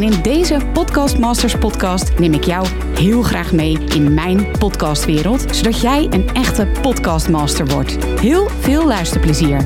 En 0.00 0.12
in 0.12 0.22
deze 0.22 0.60
Podcast 0.72 1.18
Masters 1.18 1.58
podcast 1.58 2.18
neem 2.18 2.32
ik 2.32 2.44
jou 2.44 2.66
heel 2.94 3.22
graag 3.22 3.52
mee 3.52 3.78
in 3.78 4.14
mijn 4.14 4.58
podcastwereld, 4.58 5.56
zodat 5.56 5.80
jij 5.80 6.06
een 6.10 6.28
echte 6.28 6.66
podcastmaster 6.82 7.66
wordt. 7.66 8.04
Heel 8.04 8.48
veel 8.48 8.86
luisterplezier. 8.86 9.64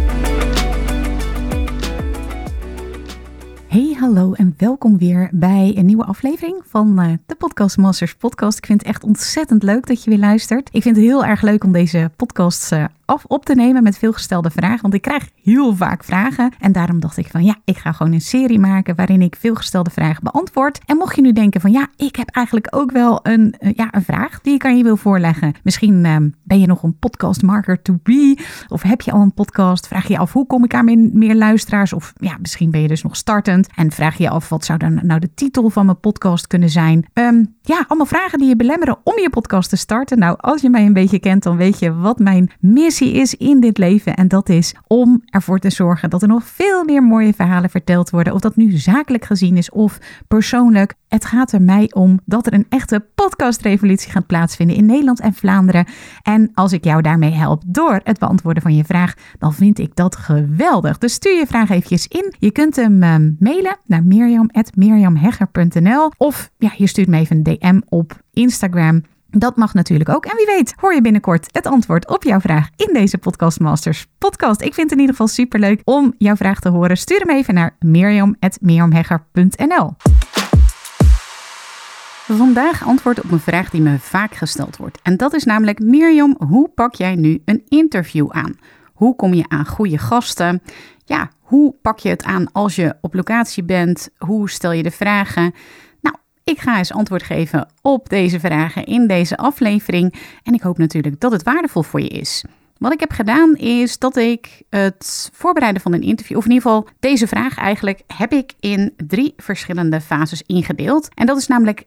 Hey, 3.66 3.97
hallo 3.98 4.33
en 4.33 4.55
welkom 4.57 4.98
weer 4.98 5.29
bij 5.33 5.73
een 5.77 5.87
nieuwe 5.87 6.05
aflevering 6.05 6.62
van 6.66 7.02
uh, 7.02 7.12
de 7.27 7.35
Podcast 7.35 7.77
Masters 7.77 8.15
podcast. 8.15 8.59
Ik 8.59 8.66
vind 8.66 8.80
het 8.80 8.88
echt 8.88 9.05
ontzettend 9.05 9.62
leuk 9.62 9.87
dat 9.87 10.05
je 10.05 10.10
weer 10.10 10.19
luistert. 10.19 10.69
Ik 10.73 10.82
vind 10.82 10.96
het 10.96 11.05
heel 11.05 11.24
erg 11.24 11.43
leuk 11.43 11.65
om 11.65 11.73
deze 11.73 12.10
podcasts 12.16 12.73
uh, 12.73 12.85
af 13.05 13.25
op 13.25 13.45
te 13.45 13.55
nemen 13.55 13.83
met 13.83 13.99
veelgestelde 13.99 14.51
vragen. 14.51 14.83
Want 14.83 14.95
ik 14.95 15.03
krijg 15.03 15.29
heel 15.43 15.77
vaak 15.77 16.05
vragen. 16.05 16.53
En 16.61 16.73
daarom 16.73 17.01
dacht 17.01 17.17
ik 17.17 17.27
van 17.27 17.45
ja, 17.45 17.57
ik 17.65 17.77
ga 17.77 17.93
gewoon 17.93 18.13
een 18.13 18.21
serie 18.21 18.59
maken 18.59 18.97
waarin 18.97 19.23
ik 19.23 19.37
veelgestelde 19.37 19.91
vragen 19.91 20.25
beantwoord. 20.25 20.80
En 20.87 20.97
mocht 20.97 21.17
je 21.17 21.23
nu 21.23 21.33
denken 21.33 21.61
van 21.61 21.73
ja, 21.73 21.87
ik 21.97 22.17
heb 22.17 22.29
eigenlijk 22.30 22.67
ook 22.71 22.91
wel 22.91 23.21
een, 23.23 23.55
uh, 23.61 23.73
ja, 23.75 23.89
een 23.91 24.05
vraag 24.05 24.41
die 24.41 24.55
ik 24.55 24.65
aan 24.65 24.77
je 24.77 24.83
wil 24.83 24.97
voorleggen. 24.97 25.55
Misschien 25.63 26.05
uh, 26.05 26.17
ben 26.43 26.61
je 26.61 26.67
nog 26.67 26.83
een 26.83 26.99
podcast 26.99 27.43
marker 27.43 27.83
to 27.83 27.99
be. 28.03 28.39
Of 28.69 28.83
heb 28.83 29.01
je 29.01 29.13
al 29.13 29.21
een 29.21 29.35
podcast? 29.35 29.87
Vraag 29.87 30.09
je 30.09 30.19
af 30.19 30.33
hoe 30.33 30.47
kom 30.47 30.65
ik 30.65 30.75
aan 30.75 30.85
meer, 30.85 31.11
meer 31.13 31.35
luisteraars? 31.35 31.93
Of 31.93 32.13
ja, 32.16 32.37
misschien 32.41 32.71
ben 32.71 32.80
je 32.80 32.89
dus 32.89 33.02
nog 33.02 33.16
startend. 33.16 33.68
En 33.74 33.91
vraag 33.91 34.18
je 34.18 34.30
af 34.30 34.49
wat 34.49 34.65
zou 34.65 34.79
dan 34.79 35.01
nou 35.02 35.21
de 35.21 35.35
titel 35.35 35.71
van 35.71 35.87
mijn 35.87 36.01
podcast 36.01 36.46
kunnen 36.46 36.71
zijn? 36.71 37.07
Um, 37.13 37.55
ja, 37.63 37.85
allemaal 37.89 38.07
vragen 38.07 38.39
die 38.39 38.49
je 38.49 38.57
belemmeren 38.57 38.99
om 39.05 39.18
je 39.18 39.30
podcast 39.30 39.71
te 39.71 39.77
starten. 39.77 40.18
Nou, 40.18 40.37
als 40.41 40.61
je 40.61 40.71
mij 40.71 40.87
een 40.87 40.93
beetje 40.93 41.18
kent, 41.18 41.43
dan 41.43 41.57
weet 41.57 41.79
je 41.79 41.95
wat 41.95 42.18
mijn 42.18 42.51
is 43.00 43.34
in 43.34 43.60
dit 43.60 43.78
leven. 43.78 44.14
En 44.14 44.28
dat 44.28 44.48
is 44.48 44.74
om 44.87 45.23
ervoor 45.24 45.59
te 45.59 45.70
zorgen 45.70 46.10
dat 46.10 46.23
er 46.23 46.28
nog 46.28 46.45
veel 46.45 46.84
meer 46.84 47.02
mooie 47.02 47.34
verhalen 47.34 47.70
verteld 47.70 48.10
worden. 48.10 48.32
Of 48.32 48.40
dat 48.40 48.56
nu 48.56 48.70
zakelijk 48.70 49.24
gezien 49.24 49.56
is 49.56 49.70
of 49.70 49.98
persoonlijk. 50.28 50.95
Het 51.09 51.24
gaat 51.24 51.52
er 51.52 51.62
mij 51.62 51.90
om 51.92 52.20
dat 52.24 52.46
er 52.46 52.54
een 52.54 52.66
echte 52.68 53.06
podcastrevolutie 53.15 54.10
gaat 54.10 54.26
plaatsvinden 54.26 54.76
in 54.76 54.87
Nederland 54.87 55.20
en 55.20 55.34
Vlaanderen. 55.34 55.87
En 56.22 56.50
als 56.54 56.72
ik 56.72 56.84
jou 56.84 57.02
daarmee 57.02 57.32
help 57.32 57.62
door 57.66 58.00
het 58.04 58.18
beantwoorden 58.18 58.62
van 58.62 58.76
je 58.76 58.84
vraag, 58.84 59.15
dan 59.38 59.54
vind 59.54 59.78
ik 59.78 59.96
dat 59.96 60.16
geweldig. 60.16 60.98
Dus 60.98 61.12
stuur 61.12 61.38
je 61.38 61.46
vraag 61.46 61.70
eventjes 61.70 62.06
in. 62.06 62.34
Je 62.38 62.50
kunt 62.50 62.76
hem 62.76 63.02
uh, 63.02 63.15
mailen 63.38 63.76
naar 63.87 64.04
mirjam.mirjamhegger.nl 64.04 66.10
of 66.16 66.50
ja, 66.59 66.72
je 66.76 66.87
stuurt 66.87 67.09
me 67.09 67.19
even 67.19 67.37
een 67.37 67.42
DM 67.42 67.81
op 67.88 68.22
Instagram. 68.32 69.03
Dat 69.37 69.56
mag 69.56 69.75
natuurlijk 69.75 70.09
ook. 70.09 70.25
En 70.25 70.37
wie 70.37 70.47
weet 70.47 70.75
hoor 70.77 70.94
je 70.94 71.00
binnenkort 71.00 71.49
het 71.53 71.66
antwoord 71.66 72.09
op 72.09 72.22
jouw 72.22 72.41
vraag 72.41 72.69
in 72.77 72.91
deze 72.93 73.19
Podcast 73.19 73.60
Masters 73.60 74.06
podcast. 74.19 74.60
Ik 74.60 74.75
vind 74.75 74.91
het 74.91 74.93
in 74.93 74.99
ieder 74.99 75.15
geval 75.15 75.28
superleuk 75.28 75.81
om 75.84 76.15
jouw 76.19 76.37
vraag 76.37 76.60
te 76.60 76.69
horen. 76.69 76.97
Stuur 76.97 77.19
hem 77.19 77.31
even 77.31 77.55
naar 77.55 77.77
mirjam.mirjamhegger.nl 77.78 79.93
Vandaag 82.27 82.87
antwoord 82.87 83.22
op 83.22 83.31
een 83.31 83.41
vraag 83.41 83.71
die 83.71 83.81
me 83.81 83.99
vaak 83.99 84.34
gesteld 84.34 84.77
wordt. 84.77 84.99
En 85.03 85.16
dat 85.16 85.34
is 85.34 85.44
namelijk, 85.44 85.78
Mirjam, 85.78 86.37
hoe 86.49 86.69
pak 86.69 86.94
jij 86.94 87.15
nu 87.15 87.43
een 87.44 87.62
interview 87.69 88.31
aan? 88.31 88.59
Hoe 88.93 89.16
kom 89.16 89.34
je 89.34 89.44
aan 89.49 89.66
goede 89.66 89.99
gasten? 89.99 90.62
Ja, 91.05 91.31
hoe 91.41 91.75
pak 91.82 91.99
je 91.99 92.09
het 92.09 92.25
aan 92.25 92.53
als 92.53 92.77
je 92.77 92.94
op 93.00 93.15
locatie 93.15 93.65
bent? 93.65 94.09
Hoe 94.19 94.50
stel 94.50 94.72
je 94.72 94.82
de 94.82 94.91
vragen? 94.91 95.55
Ik 96.44 96.60
ga 96.60 96.78
eens 96.78 96.93
antwoord 96.93 97.22
geven 97.22 97.69
op 97.82 98.09
deze 98.09 98.41
vragen 98.41 98.84
in 98.84 99.06
deze 99.06 99.37
aflevering. 99.37 100.15
En 100.43 100.55
ik 100.55 100.62
hoop 100.62 100.78
natuurlijk 100.78 101.21
dat 101.21 101.32
het 101.32 101.43
waardevol 101.43 101.82
voor 101.82 102.00
je 102.00 102.09
is. 102.09 102.44
Wat 102.78 102.93
ik 102.93 103.00
heb 103.00 103.12
gedaan 103.12 103.55
is 103.55 103.99
dat 103.99 104.16
ik 104.16 104.62
het 104.71 105.31
voorbereiden 105.33 105.83
van 105.83 105.93
een 105.93 106.03
interview, 106.03 106.37
of 106.37 106.44
in 106.44 106.50
ieder 106.50 106.66
geval 106.66 106.88
deze 107.00 107.27
vraag 107.27 107.56
eigenlijk, 107.56 108.03
heb 108.16 108.33
ik 108.33 108.53
in 108.60 108.93
drie 108.97 109.33
verschillende 109.37 110.00
fases 110.00 110.43
ingedeeld. 110.47 111.09
En 111.15 111.27
dat 111.27 111.37
is 111.37 111.47
namelijk 111.47 111.84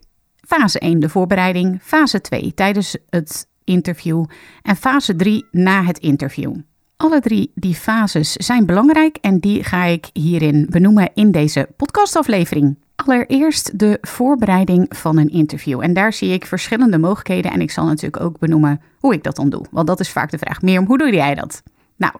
fase 0.47 0.79
1, 0.79 1.00
de 1.00 1.09
voorbereiding, 1.09 1.79
fase 1.81 2.22
2 2.22 2.53
tijdens 2.53 2.97
het 3.09 3.47
interview 3.63 4.25
en 4.62 4.75
fase 4.75 5.16
3 5.16 5.46
na 5.51 5.84
het 5.84 5.97
interview. 5.97 6.56
Alle 6.96 7.19
drie 7.19 7.51
die 7.56 7.75
fases 7.75 8.31
zijn 8.31 8.66
belangrijk 8.66 9.17
en 9.22 9.40
die 9.40 9.63
ga 9.63 9.84
ik 9.84 10.09
hierin 10.13 10.67
benoemen 10.69 11.09
in 11.13 11.31
deze 11.31 11.69
podcastaflevering. 11.75 12.78
Allereerst 13.06 13.80
de 13.80 13.97
voorbereiding 14.02 14.85
van 14.90 15.18
een 15.18 15.30
interview. 15.30 15.81
En 15.81 15.94
daar 15.94 16.13
zie 16.13 16.34
ik 16.34 16.46
verschillende 16.46 16.97
mogelijkheden 16.97 17.52
en 17.52 17.62
ik 17.62 17.72
zal 17.72 17.85
natuurlijk 17.85 18.24
ook 18.24 18.40
benoemen 18.40 18.81
hoe 19.00 19.13
ik 19.13 19.24
dat 19.24 19.35
dan 19.35 19.50
doe. 19.50 19.66
Want 19.72 19.88
dat 19.88 20.00
is 20.00 20.09
vaak 20.09 20.31
de 20.31 20.38
vraag. 20.38 20.62
Meer 20.62 20.84
hoe 20.84 20.97
doe 20.97 21.13
jij 21.13 21.35
dat? 21.35 21.63
Nou, 21.96 22.13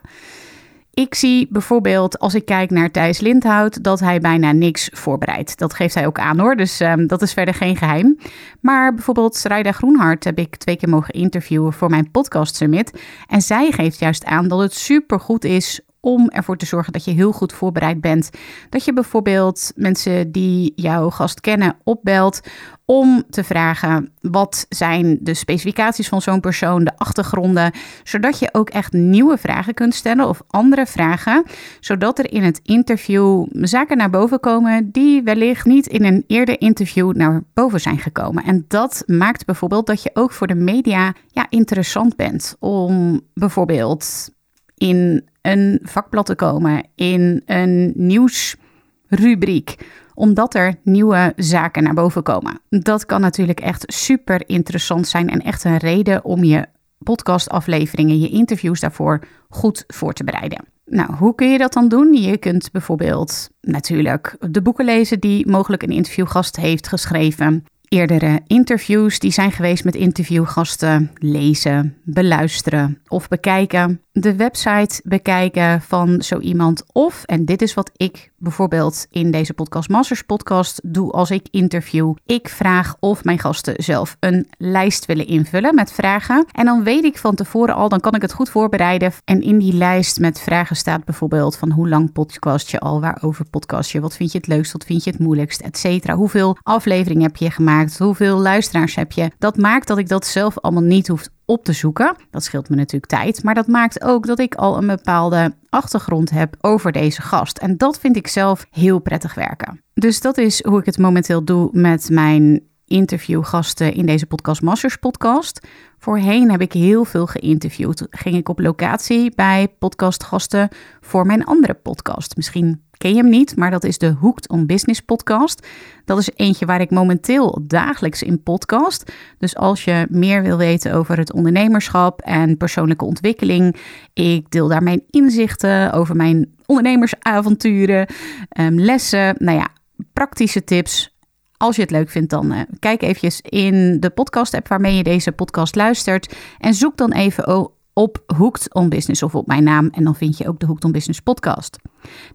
ik 0.98 1.16
zie 1.16 1.48
bijvoorbeeld 1.50 2.20
als 2.20 2.36
ik 2.36 2.46
kijk 2.46 2.70
naar 2.70 2.92
Thijs 2.92 3.20
Lindhout 3.20 3.84
dat 3.84 4.00
hij 4.00 4.20
bijna 4.20 4.52
niks 4.52 4.90
voorbereidt. 4.94 5.58
Dat 5.58 5.74
geeft 5.74 5.94
hij 5.94 6.06
ook 6.06 6.20
aan 6.20 6.40
hoor, 6.40 6.56
dus 6.56 6.80
um, 6.80 7.08
dat 7.08 7.22
is 7.22 7.34
verder 7.34 7.54
geen 7.54 7.76
geheim. 7.76 8.18
Maar 8.62 8.94
bijvoorbeeld 8.94 9.36
Sraida 9.36 9.72
Groenhart 9.72 10.24
heb 10.24 10.38
ik 10.40 10.56
twee 10.56 10.76
keer 10.76 10.90
mogen 10.90 11.14
interviewen 11.14 11.74
voor 11.74 11.90
mijn 11.90 12.12
podcast 12.12 12.56
summit. 12.56 13.02
En 13.28 13.42
zij 13.42 13.72
geeft 13.72 14.00
juist 14.00 14.26
aan 14.26 14.48
dat 14.48 14.60
het 14.60 14.74
supergoed 14.74 15.44
is 15.44 15.82
om 16.08 16.30
ervoor 16.30 16.58
te 16.58 16.66
zorgen 16.66 16.94
dat 16.94 17.06
je 17.06 17.12
heel 17.12 17.32
goed 17.32 17.54
voorbereid 17.54 18.02
bent. 18.02 18.30
Dat 18.70 18.86
je 18.86 18.94
bijvoorbeeld 18.94 19.72
mensen 19.76 20.32
die 20.32 20.74
jouw 20.76 21.10
gast 21.10 21.42
kennen 21.42 21.76
opbelt 21.84 22.42
om 22.86 23.24
te 23.30 23.44
vragen 23.44 24.12
wat 24.22 24.66
zijn 24.70 25.18
de 25.22 25.34
specificaties 25.34 26.08
van 26.08 26.22
zo'n 26.22 26.40
persoon, 26.40 26.84
de 26.84 26.98
achtergronden, 26.98 27.72
zodat 28.04 28.40
je 28.40 28.50
ook 28.52 28.70
echt 28.70 28.94
nieuwe 28.94 29.38
vragen 29.38 29.74
kunt 29.74 29.96
stellen 29.96 30.28
of 30.28 30.42
andere 30.48 30.86
vragen, 30.86 31.44
zodat 31.80 32.20
er 32.20 32.32
in 32.32 32.44
het 32.44 32.60
interview 32.64 33.46
zaken 33.52 33.98
naar 33.98 34.10
boven 34.10 34.40
komen 34.40 34.92
die 34.92 35.24
wellicht 35.24 35.66
niet 35.66 35.88
in 35.88 36.04
een 36.04 36.24
eerder 36.28 36.62
interview 36.62 37.14
naar 37.14 37.44
boven 37.54 37.80
zijn 37.80 38.00
gekomen. 38.00 38.44
En 38.44 38.66
dat 38.68 39.04
maakt 39.06 39.46
bijvoorbeeld 39.46 39.88
dat 39.88 40.04
je 40.04 40.10
ook 40.14 40.32
voor 40.32 40.48
de 40.48 40.56
media 40.56 41.14
ja, 41.28 41.46
interessant 41.50 42.16
bent 42.16 42.56
om 42.60 43.22
bijvoorbeeld 43.34 44.36
in 44.78 45.30
een 45.48 45.80
vakblad 45.84 46.26
te 46.26 46.36
komen, 46.36 46.84
in 46.96 47.42
een 47.46 47.94
nieuwsrubriek 47.96 49.76
omdat 50.14 50.56
er 50.56 50.76
nieuwe 50.84 51.34
zaken 51.36 51.84
naar 51.84 51.94
boven 51.94 52.24
komen. 52.24 52.60
Dat 52.70 53.06
kan 53.06 53.22
natuurlijk 53.22 53.60
echt 53.60 53.84
super 53.88 54.44
interessant 54.50 55.08
zijn 55.08 55.30
en 55.30 55.42
echt 55.42 55.64
een 55.64 55.78
reden 55.78 56.26
om 56.26 56.44
je 56.44 56.66
podcastafleveringen, 57.00 58.20
je 58.20 58.30
interviews 58.30 58.80
daarvoor 58.80 59.24
goed 59.50 59.84
voor 59.88 60.14
te 60.14 60.24
bereiden. 60.24 60.66
Nou, 60.86 61.14
hoe 61.16 61.36
kun 61.36 61.52
je 61.52 61.58
dat 61.58 61.74
dan 61.74 61.88
doen? 61.88 62.14
Je 62.14 62.38
kunt 62.38 62.72
bijvoorbeeld 62.72 63.50
natuurlijk 63.62 64.36
de 64.50 64.62
boeken 64.62 64.86
lezen 64.86 65.20
die 65.20 65.48
mogelijk 65.48 65.84
een 65.84 65.90
interviewgast 65.90 66.56
heeft 66.56 66.88
geschreven 66.88 67.64
eerdere 67.90 68.42
interviews 68.48 69.20
die 69.20 69.32
zijn 69.32 69.52
geweest 69.52 69.84
met 69.84 69.96
interviewgasten 69.96 71.12
lezen, 71.16 71.98
beluisteren 72.04 73.02
of 73.08 73.28
bekijken. 73.28 74.02
De 74.20 74.36
website 74.36 75.02
bekijken 75.04 75.82
van 75.82 76.22
zo 76.22 76.40
iemand. 76.40 76.84
Of, 76.94 77.24
en 77.24 77.46
dit 77.46 77.62
is 77.62 77.74
wat 77.74 77.92
ik 77.96 78.32
bijvoorbeeld 78.38 79.06
in 79.10 79.32
deze 79.32 79.54
Podcast 79.54 79.90
Masters 79.90 80.22
podcast 80.22 80.80
doe 80.84 81.12
als 81.12 81.32
ik 81.32 81.48
interview. 81.52 82.16
Ik 82.26 82.50
vraag 82.50 82.96
of 83.00 83.24
mijn 83.24 83.40
gasten 83.40 83.84
zelf 83.84 84.18
een 84.20 84.48
lijst 84.58 85.06
willen 85.06 85.28
invullen 85.28 85.76
met 85.76 85.92
vragen. 85.92 86.46
En 86.52 86.66
dan 86.66 86.84
weet 86.84 87.04
ik 87.04 87.18
van 87.18 87.36
tevoren 87.36 87.76
al, 87.76 87.90
dan 87.90 88.00
kan 88.00 88.16
ik 88.16 88.22
het 88.22 88.34
goed 88.34 88.50
voorbereiden. 88.50 89.12
En 89.26 89.42
in 89.42 89.58
die 89.58 89.74
lijst 89.74 90.20
met 90.20 90.40
vragen 90.40 90.76
staat 90.76 91.06
bijvoorbeeld 91.06 91.58
van 91.58 91.72
hoe 91.72 91.90
lang 91.90 92.12
podcast 92.12 92.72
je 92.72 92.80
al, 92.80 93.02
waarover 93.02 93.46
podcast 93.50 93.92
je, 93.92 94.00
wat 94.00 94.16
vind 94.16 94.32
je 94.32 94.38
het 94.38 94.48
leukst, 94.48 94.72
wat 94.72 94.86
vind 94.86 95.04
je 95.04 95.10
het 95.10 95.20
moeilijkst, 95.20 95.62
et 95.62 95.78
cetera. 95.78 96.16
Hoeveel 96.16 96.58
afleveringen 96.64 97.24
heb 97.24 97.36
je 97.36 97.52
gemaakt, 97.52 97.98
hoeveel 97.98 98.38
luisteraars 98.38 98.96
heb 98.96 99.12
je. 99.12 99.32
Dat 99.40 99.58
maakt 99.58 99.88
dat 99.88 99.98
ik 99.98 100.10
dat 100.10 100.26
zelf 100.26 100.60
allemaal 100.60 100.84
niet 100.84 101.08
hoef 101.08 101.28
op 101.48 101.64
te 101.64 101.74
zoeken. 101.74 102.16
Dat 102.30 102.44
scheelt 102.44 102.70
me 102.70 102.76
natuurlijk 102.76 103.12
tijd, 103.12 103.44
maar 103.44 103.56
dat 103.56 103.68
maakt 103.68 104.04
ook 104.04 104.26
dat 104.26 104.40
ik 104.40 104.56
al 104.56 104.78
een 104.78 104.88
bepaalde 104.88 105.54
achtergrond 105.70 106.30
heb 106.30 106.56
over 106.62 106.92
deze 106.92 107.22
gast. 107.22 107.58
En 107.58 107.78
dat 107.78 108.00
vind 108.00 108.16
ik 108.16 108.28
zelf 108.28 108.66
heel 108.72 109.00
prettig 109.00 109.34
werken. 109.34 109.82
Dus 109.94 110.22
dat 110.22 110.38
is 110.38 110.64
hoe 110.64 110.80
ik 110.80 110.86
het 110.86 110.98
momenteel 110.98 111.44
doe 111.44 111.70
met 111.72 112.10
mijn 112.10 112.62
interviewgasten 112.88 113.94
in 113.94 114.06
deze 114.06 114.26
Podcast 114.26 114.62
Masters 114.62 114.96
podcast. 114.96 115.68
Voorheen 115.98 116.52
heb 116.52 116.62
ik 116.62 116.74
heel 116.74 117.06
veel 117.06 117.28
geïnterviewd. 117.28 118.08
Ging 118.10 118.36
ik 118.36 118.50
op 118.50 118.60
locatie 118.60 119.32
bij 119.36 119.68
podcastgasten 119.80 120.70
voor 121.02 121.26
mijn 121.26 121.46
andere 121.46 121.74
podcast. 121.74 122.36
Misschien 122.36 122.82
ken 122.98 123.12
je 123.12 123.18
hem 123.18 123.30
niet, 123.30 123.56
maar 123.56 123.72
dat 123.72 123.84
is 123.84 123.98
de 123.98 124.16
Hooked 124.20 124.50
on 124.50 124.66
Business 124.66 125.02
podcast. 125.02 125.68
Dat 126.06 126.18
is 126.18 126.30
eentje 126.36 126.66
waar 126.66 126.82
ik 126.82 126.90
momenteel 126.90 127.60
dagelijks 127.64 128.24
in 128.24 128.44
podcast. 128.44 129.12
Dus 129.38 129.56
als 129.56 129.84
je 129.84 130.08
meer 130.10 130.44
wil 130.44 130.58
weten 130.58 130.94
over 130.94 131.18
het 131.18 131.34
ondernemerschap 131.34 132.22
en 132.22 132.58
persoonlijke 132.58 133.06
ontwikkeling, 133.06 133.76
ik 134.14 134.52
deel 134.52 134.68
daar 134.68 134.84
mijn 134.84 135.04
inzichten 135.10 135.94
over 135.94 136.16
mijn 136.16 136.56
ondernemersavonturen, 136.66 138.08
ehm, 138.50 138.74
lessen, 138.74 139.36
nou 139.38 139.58
ja, 139.58 139.68
praktische 140.14 140.64
tips. 140.64 141.17
Als 141.58 141.76
je 141.76 141.82
het 141.82 141.92
leuk 141.92 142.10
vindt, 142.10 142.30
dan 142.30 142.54
uh, 142.54 142.60
kijk 142.80 143.02
eventjes 143.02 143.42
in 143.42 144.00
de 144.00 144.10
podcast-app 144.10 144.68
waarmee 144.68 144.96
je 144.96 145.04
deze 145.04 145.32
podcast 145.32 145.76
luistert. 145.76 146.36
En 146.60 146.74
zoek 146.74 146.98
dan 146.98 147.12
even 147.12 147.72
op 147.94 148.24
Hooked 148.38 148.74
on 148.74 148.90
Business 148.90 149.24
of 149.24 149.36
op 149.36 149.48
mijn 149.48 149.64
naam. 149.64 149.90
En 149.92 150.04
dan 150.04 150.16
vind 150.16 150.38
je 150.38 150.48
ook 150.48 150.60
de 150.60 150.66
Hooked 150.66 150.84
on 150.84 150.92
Business 150.92 151.20
podcast. 151.20 151.78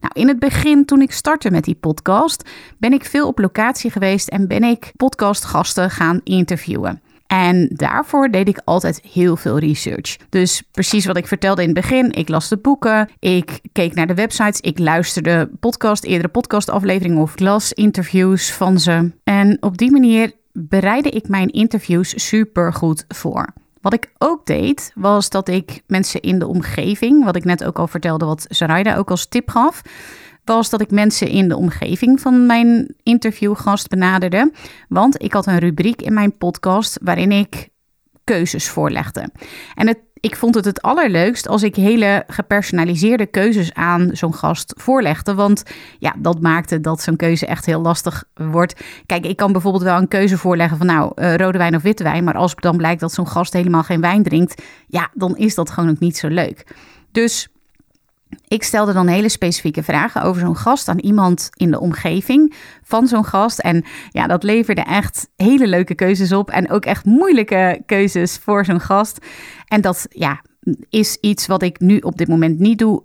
Nou, 0.01 0.13
in 0.13 0.29
het 0.29 0.39
begin, 0.39 0.85
toen 0.85 1.03
ik 1.03 1.13
startte 1.13 1.51
met 1.51 1.65
die 1.65 1.75
podcast, 1.75 2.51
ben 2.79 2.93
ik 2.93 3.05
veel 3.05 3.27
op 3.27 3.39
locatie 3.39 3.91
geweest 3.91 4.29
en 4.29 4.49
ben 4.49 4.65
ik 4.65 4.93
podcastgasten 4.97 5.91
gaan 5.91 6.21
interviewen. 6.25 7.02
En 7.33 7.69
daarvoor 7.71 8.31
deed 8.31 8.49
ik 8.49 8.61
altijd 8.65 9.01
heel 9.13 9.37
veel 9.37 9.59
research. 9.59 10.17
Dus 10.29 10.63
precies 10.71 11.07
wat 11.07 11.17
ik 11.17 11.27
vertelde 11.27 11.63
in 11.63 11.69
het 11.69 11.81
begin. 11.81 12.13
Ik 12.13 12.29
las 12.29 12.49
de 12.49 12.57
boeken, 12.57 13.09
ik 13.19 13.61
keek 13.73 13.95
naar 13.95 14.07
de 14.07 14.15
websites, 14.15 14.61
ik 14.61 14.79
luisterde 14.79 15.51
podcast, 15.61 16.05
eerdere 16.05 16.29
podcastafleveringen 16.29 17.23
of 17.23 17.39
las 17.39 17.73
interviews 17.73 18.53
van 18.53 18.79
ze. 18.79 19.11
En 19.25 19.57
op 19.61 19.79
die 19.79 19.91
manier 19.91 20.33
bereidde 20.53 21.11
ik 21.11 21.29
mijn 21.29 21.49
interviews 21.49 22.29
super 22.29 22.73
goed 22.73 23.05
voor. 23.09 23.53
Wat 23.81 23.93
ik 23.93 24.11
ook 24.19 24.47
deed, 24.47 24.93
was 24.95 25.31
dat 25.31 25.49
ik 25.49 25.83
mensen 25.87 26.21
in 26.21 26.39
de 26.39 26.47
omgeving, 26.47 27.25
wat 27.25 27.37
ik 27.37 27.45
net 27.45 27.65
ook 27.65 27.79
al 27.79 27.89
vertelde, 27.89 28.25
wat 28.25 28.47
Zaraida 28.49 28.97
ook 28.97 29.11
als 29.11 29.27
tip 29.27 29.51
gaf, 29.51 29.83
was 30.45 30.71
dat 30.71 30.81
ik 30.81 30.91
mensen 30.91 31.29
in 31.29 31.49
de 31.49 31.57
omgeving 31.57 32.21
van 32.21 32.47
mijn 32.47 32.95
interviewgast 33.03 33.89
benaderde. 33.89 34.53
Want 34.89 35.23
ik 35.23 35.33
had 35.33 35.47
een 35.47 35.59
rubriek 35.59 36.03
in 36.03 36.15
mijn 36.15 36.37
podcast 36.37 36.99
waarin 37.03 37.33
ik 37.33 37.69
keuzes 38.25 38.69
voorlegde. 38.69 39.29
En 39.75 39.87
het 39.87 39.99
ik 40.23 40.37
vond 40.37 40.55
het 40.55 40.65
het 40.65 40.83
allerleukst 40.83 41.49
als 41.49 41.63
ik 41.63 41.77
hele 41.77 42.25
gepersonaliseerde 42.27 43.27
keuzes 43.27 43.75
aan 43.75 44.11
zo'n 44.13 44.35
gast 44.35 44.75
voorlegde. 44.77 45.35
Want 45.35 45.63
ja, 45.99 46.15
dat 46.19 46.41
maakte 46.41 46.81
dat 46.81 47.03
zo'n 47.03 47.17
keuze 47.17 47.47
echt 47.47 47.67
heel 47.67 47.81
lastig 47.81 48.25
wordt. 48.35 48.85
Kijk, 49.07 49.27
ik 49.27 49.37
kan 49.37 49.53
bijvoorbeeld 49.53 49.83
wel 49.83 49.97
een 49.97 50.09
keuze 50.09 50.39
voorleggen 50.39 50.77
van 50.77 50.87
nou, 50.87 51.13
uh, 51.15 51.37
rode 51.37 51.59
wijn 51.59 51.75
of 51.75 51.83
witte 51.83 52.03
wijn. 52.03 52.25
Maar 52.25 52.35
als 52.35 52.55
dan 52.55 52.77
blijkt 52.77 53.01
dat 53.01 53.13
zo'n 53.13 53.29
gast 53.29 53.53
helemaal 53.53 53.83
geen 53.83 54.01
wijn 54.01 54.23
drinkt, 54.23 54.63
ja, 54.87 55.11
dan 55.15 55.37
is 55.37 55.55
dat 55.55 55.71
gewoon 55.71 55.91
ook 55.91 55.99
niet 55.99 56.17
zo 56.17 56.29
leuk. 56.29 56.67
Dus 57.13 57.49
ik 58.49 58.63
stelde 58.63 58.93
dan 58.93 59.07
hele 59.07 59.29
specifieke 59.29 59.83
vragen 59.83 60.23
over 60.23 60.41
zo'n 60.41 60.57
gast 60.57 60.89
aan 60.89 60.99
iemand 60.99 61.49
in 61.55 61.71
de 61.71 61.81
omgeving 61.81 62.55
van 62.83 63.07
zo'n 63.07 63.25
gast. 63.25 63.59
En 63.59 63.85
ja, 64.11 64.27
dat 64.27 64.43
leverde 64.43 64.81
echt 64.81 65.29
hele 65.37 65.67
leuke 65.67 65.95
keuzes 65.95 66.33
op 66.33 66.51
en 66.51 66.71
ook 66.71 66.85
echt 66.85 67.05
moeilijke 67.05 67.83
keuzes 67.87 68.37
voor 68.37 68.65
zo'n 68.65 68.81
gast. 68.81 69.27
En 69.67 69.81
dat 69.81 70.07
ja, 70.09 70.43
is 70.89 71.17
iets 71.21 71.47
wat 71.47 71.63
ik 71.63 71.81
nu 71.81 71.99
op 71.99 72.19
dit 72.19 72.29
moment 72.29 72.59
niet 72.59 72.79
doe. 72.79 73.03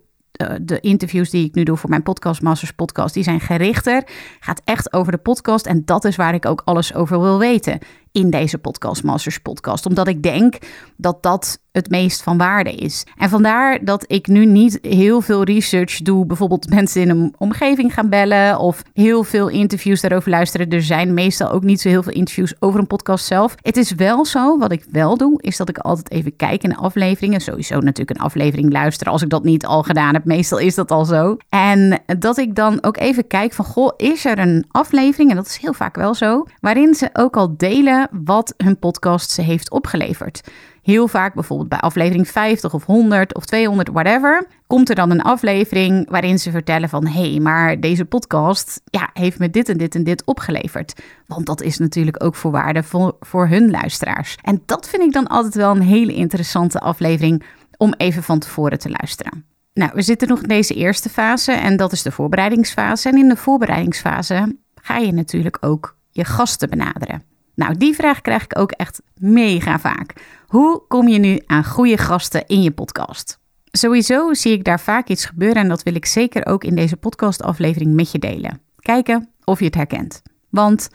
De 0.62 0.79
interviews 0.79 1.29
die 1.29 1.45
ik 1.45 1.56
nu 1.56 1.63
doe 1.63 1.77
voor 1.77 1.89
mijn 1.89 2.03
podcast, 2.03 2.41
Masters 2.41 2.71
Podcast, 2.71 3.13
die 3.13 3.24
zijn 3.24 3.39
gerichter. 3.39 4.03
Gaat 4.39 4.62
echt 4.63 4.94
over 4.94 5.12
de 5.12 5.18
podcast. 5.18 5.65
En 5.65 5.81
dat 5.85 6.06
is 6.06 6.15
waar 6.15 6.33
ik 6.33 6.45
ook 6.45 6.62
alles 6.65 6.94
over 6.94 7.21
wil 7.21 7.39
weten 7.39 7.79
in 8.18 8.30
deze 8.30 8.58
podcast, 8.58 9.04
Masters 9.04 9.40
Podcast. 9.40 9.86
Omdat 9.86 10.08
ik 10.08 10.24
denk 10.24 10.58
dat 10.96 11.24
dat 11.24 11.60
het 11.72 11.90
meest 11.90 12.22
van 12.22 12.38
waarde 12.38 12.72
is. 12.75 13.06
En 13.18 13.30
vandaar 13.30 13.86
dat 13.86 14.04
ik 14.08 14.28
nu 14.28 14.46
niet 14.46 14.80
heel 14.81 15.22
veel 15.22 15.44
research 15.44 15.98
doe. 16.02 16.25
Bijvoorbeeld 16.25 16.69
mensen 16.69 17.02
in 17.02 17.10
een 17.10 17.34
omgeving 17.38 17.94
gaan 17.94 18.10
bellen 18.10 18.60
of 18.60 18.84
heel 18.94 19.24
veel 19.24 19.48
interviews 19.48 20.02
daarover 20.02 20.30
luisteren. 20.30 20.69
Er 20.69 20.84
zijn 20.84 21.14
meestal 21.14 21.52
ook 21.52 21.64
niet 21.64 21.81
zo 21.81 21.90
heel 21.90 22.04
veel 22.04 22.14
interviews 22.14 22.54
over 22.60 22.80
een 22.80 22.88
podcast 22.88 23.25
zelf. 23.25 23.56
Het 23.62 23.78
is 23.78 23.92
wel 23.92 24.25
zo, 24.25 24.58
wat 24.58 24.72
ik 24.72 24.86
wel 24.92 25.18
doe, 25.18 25.42
is 25.42 25.58
dat 25.58 25.70
ik 25.70 25.78
altijd 25.78 26.12
even 26.12 26.36
kijk 26.36 26.63
in 26.63 26.75
afleveringen. 26.75 27.42
Sowieso 27.42 27.80
natuurlijk 27.80 28.20
een 28.20 28.25
aflevering 28.25 28.72
luisteren 28.72 29.13
als 29.13 29.22
ik 29.22 29.30
dat 29.30 29.44
niet 29.44 29.66
al 29.66 29.84
gedaan 29.84 30.13
heb. 30.13 30.25
Meestal 30.25 30.58
is 30.58 30.75
dat 30.75 30.92
al 30.92 31.06
zo. 31.06 31.38
En 31.50 32.00
dat 32.20 32.38
ik 32.38 32.56
dan 32.56 32.84
ook 32.84 32.98
even 32.98 33.28
kijk 33.28 33.54
van, 33.54 33.66
goh, 33.66 33.94
is 33.98 34.25
er 34.25 34.40
een 34.40 34.66
aflevering, 34.72 35.30
en 35.30 35.36
dat 35.36 35.48
is 35.48 35.58
heel 35.58 35.74
vaak 35.74 35.96
wel 35.96 36.13
zo, 36.13 36.46
waarin 36.60 36.94
ze 36.94 37.10
ook 37.13 37.38
al 37.38 37.58
delen 37.58 38.06
wat 38.12 38.54
hun 38.57 38.80
podcast 38.80 39.31
ze 39.31 39.42
heeft 39.42 39.71
opgeleverd. 39.71 40.42
Heel 40.81 41.07
vaak, 41.07 41.33
bijvoorbeeld 41.33 41.69
bij 41.69 41.80
aflevering 41.80 42.27
50 42.27 42.74
of 42.74 42.86
100 42.86 43.36
of 43.36 43.45
200, 43.45 43.89
whatever, 43.89 44.48
komt 44.68 44.89
er 44.89 44.95
dan 44.95 45.12
een 45.12 45.21
aflevering 45.21 46.09
waarin 46.09 46.39
ze 46.39 46.51
vertellen 46.51 46.89
van 46.89 47.07
hé, 47.07 47.31
hey, 47.31 47.39
maar 47.39 47.80
deze 47.80 48.06
podcast 48.06 48.81
ja, 48.86 49.09
heeft 49.13 49.39
me 49.39 49.50
dit 49.50 49.69
en 49.69 49.77
dit 49.77 49.95
en 49.95 50.04
dit 50.04 50.25
opgeleverd. 50.25 51.01
Want 51.25 51.45
dat 51.45 51.62
is 51.62 51.77
natuurlijk 51.77 52.24
ook 52.24 52.36
voor 52.36 52.51
waarde 52.51 52.83
voor, 52.83 53.15
voor 53.19 53.48
hun 53.48 53.69
luisteraars. 53.69 54.38
En 54.42 54.62
dat 54.65 54.89
vind 54.89 55.03
ik 55.03 55.13
dan 55.13 55.27
altijd 55.27 55.56
wel 55.56 55.75
een 55.75 55.81
hele 55.81 56.13
interessante 56.13 56.80
aflevering 56.80 57.44
om 57.77 57.94
even 57.98 58.24
van 58.24 58.39
tevoren 58.39 58.80
te 58.80 58.89
luisteren. 58.89 59.45
Nou, 59.74 59.92
we 59.94 60.01
zitten 60.01 60.27
nog 60.27 60.42
in 60.42 60.48
deze 60.48 60.74
eerste 60.74 61.10
fase 61.10 61.51
en 61.51 61.77
dat 61.77 61.92
is 61.92 62.01
de 62.01 62.12
voorbereidingsfase. 62.12 63.10
En 63.10 63.18
in 63.18 63.27
de 63.27 63.36
voorbereidingsfase 63.36 64.56
ga 64.75 64.98
je 64.98 65.12
natuurlijk 65.12 65.57
ook 65.60 65.95
je 66.12 66.25
gasten 66.25 66.69
benaderen. 66.69 67.24
Nou, 67.57 67.77
die 67.77 67.95
vraag 67.95 68.21
krijg 68.21 68.44
ik 68.44 68.59
ook 68.59 68.71
echt 68.71 69.01
mega 69.15 69.80
vaak. 69.80 70.13
Hoe 70.48 70.81
kom 70.88 71.07
je 71.07 71.19
nu 71.19 71.42
aan 71.45 71.65
goede 71.65 71.98
gasten 71.98 72.45
in 72.48 72.62
je 72.62 72.71
podcast? 72.71 73.39
Sowieso 73.71 74.33
zie 74.33 74.51
ik 74.51 74.63
daar 74.63 74.80
vaak 74.80 75.07
iets 75.07 75.25
gebeuren 75.25 75.62
en 75.62 75.68
dat 75.68 75.83
wil 75.83 75.95
ik 75.95 76.06
zeker 76.06 76.45
ook 76.45 76.63
in 76.63 76.75
deze 76.75 76.98
podcastaflevering 76.98 77.94
met 77.94 78.12
je 78.12 78.19
delen. 78.19 78.62
Kijken 78.80 79.30
of 79.44 79.59
je 79.59 79.65
het 79.65 79.75
herkent. 79.75 80.21
Want 80.50 80.89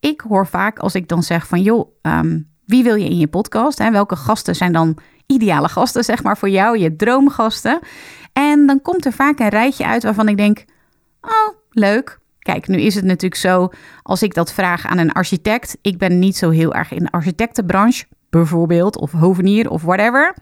ik 0.00 0.20
hoor 0.20 0.46
vaak 0.46 0.78
als 0.78 0.94
ik 0.94 1.08
dan 1.08 1.22
zeg 1.22 1.46
van 1.46 1.62
joh, 1.62 1.88
um, 2.02 2.48
wie 2.64 2.82
wil 2.82 2.94
je 2.94 3.08
in 3.08 3.18
je 3.18 3.28
podcast? 3.28 3.78
Hè? 3.78 3.90
Welke 3.90 4.16
gasten 4.16 4.56
zijn 4.56 4.72
dan 4.72 4.98
ideale 5.26 5.68
gasten, 5.68 6.04
zeg 6.04 6.22
maar, 6.22 6.38
voor 6.38 6.50
jou, 6.50 6.78
je 6.78 6.96
droomgasten? 6.96 7.78
En 8.32 8.66
dan 8.66 8.82
komt 8.82 9.06
er 9.06 9.12
vaak 9.12 9.38
een 9.38 9.48
rijtje 9.48 9.86
uit 9.86 10.02
waarvan 10.02 10.28
ik 10.28 10.36
denk, 10.36 10.64
oh, 11.20 11.56
leuk, 11.70 12.18
Kijk, 12.52 12.68
nu 12.68 12.80
is 12.80 12.94
het 12.94 13.04
natuurlijk 13.04 13.40
zo, 13.40 13.68
als 14.02 14.22
ik 14.22 14.34
dat 14.34 14.52
vraag 14.52 14.86
aan 14.86 14.98
een 14.98 15.12
architect, 15.12 15.78
ik 15.82 15.98
ben 15.98 16.18
niet 16.18 16.36
zo 16.36 16.50
heel 16.50 16.74
erg 16.74 16.92
in 16.92 17.02
de 17.02 17.10
architectenbranche, 17.10 18.06
bijvoorbeeld, 18.30 18.98
of 18.98 19.12
hovenier 19.12 19.70
of 19.70 19.82
whatever. 19.82 20.34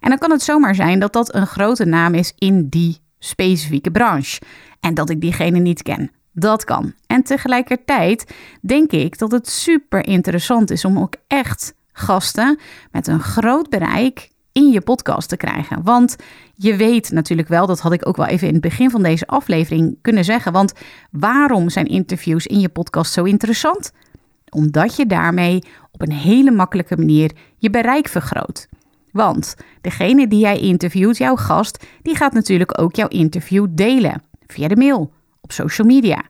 En 0.00 0.08
dan 0.08 0.18
kan 0.18 0.30
het 0.30 0.42
zomaar 0.42 0.74
zijn 0.74 0.98
dat 0.98 1.12
dat 1.12 1.34
een 1.34 1.46
grote 1.46 1.84
naam 1.84 2.14
is 2.14 2.32
in 2.38 2.68
die 2.68 2.98
specifieke 3.18 3.90
branche 3.90 4.40
en 4.80 4.94
dat 4.94 5.10
ik 5.10 5.20
diegene 5.20 5.58
niet 5.58 5.82
ken. 5.82 6.10
Dat 6.32 6.64
kan. 6.64 6.92
En 7.06 7.22
tegelijkertijd 7.22 8.34
denk 8.60 8.92
ik 8.92 9.18
dat 9.18 9.30
het 9.30 9.48
super 9.48 10.06
interessant 10.06 10.70
is 10.70 10.84
om 10.84 10.98
ook 10.98 11.14
echt 11.26 11.74
gasten 11.92 12.58
met 12.90 13.06
een 13.06 13.20
groot 13.20 13.70
bereik 13.70 14.30
in 14.56 14.70
je 14.70 14.80
podcast 14.80 15.28
te 15.28 15.36
krijgen. 15.36 15.82
Want 15.82 16.16
je 16.54 16.76
weet 16.76 17.10
natuurlijk 17.10 17.48
wel, 17.48 17.66
dat 17.66 17.80
had 17.80 17.92
ik 17.92 18.08
ook 18.08 18.16
wel 18.16 18.26
even 18.26 18.46
in 18.46 18.52
het 18.52 18.62
begin 18.62 18.90
van 18.90 19.02
deze 19.02 19.26
aflevering 19.26 19.98
kunnen 20.02 20.24
zeggen. 20.24 20.52
Want 20.52 20.72
waarom 21.10 21.68
zijn 21.68 21.86
interviews 21.86 22.46
in 22.46 22.60
je 22.60 22.68
podcast 22.68 23.12
zo 23.12 23.24
interessant? 23.24 23.92
Omdat 24.48 24.96
je 24.96 25.06
daarmee 25.06 25.62
op 25.90 26.02
een 26.02 26.12
hele 26.12 26.50
makkelijke 26.50 26.96
manier 26.96 27.30
je 27.56 27.70
bereik 27.70 28.08
vergroot. 28.08 28.68
Want 29.12 29.54
degene 29.80 30.28
die 30.28 30.40
jij 30.40 30.58
interviewt, 30.58 31.16
jouw 31.16 31.36
gast, 31.36 31.86
die 32.02 32.16
gaat 32.16 32.32
natuurlijk 32.32 32.80
ook 32.80 32.96
jouw 32.96 33.08
interview 33.08 33.66
delen 33.70 34.22
via 34.46 34.68
de 34.68 34.76
mail, 34.76 35.12
op 35.40 35.52
social 35.52 35.86
media. 35.86 36.22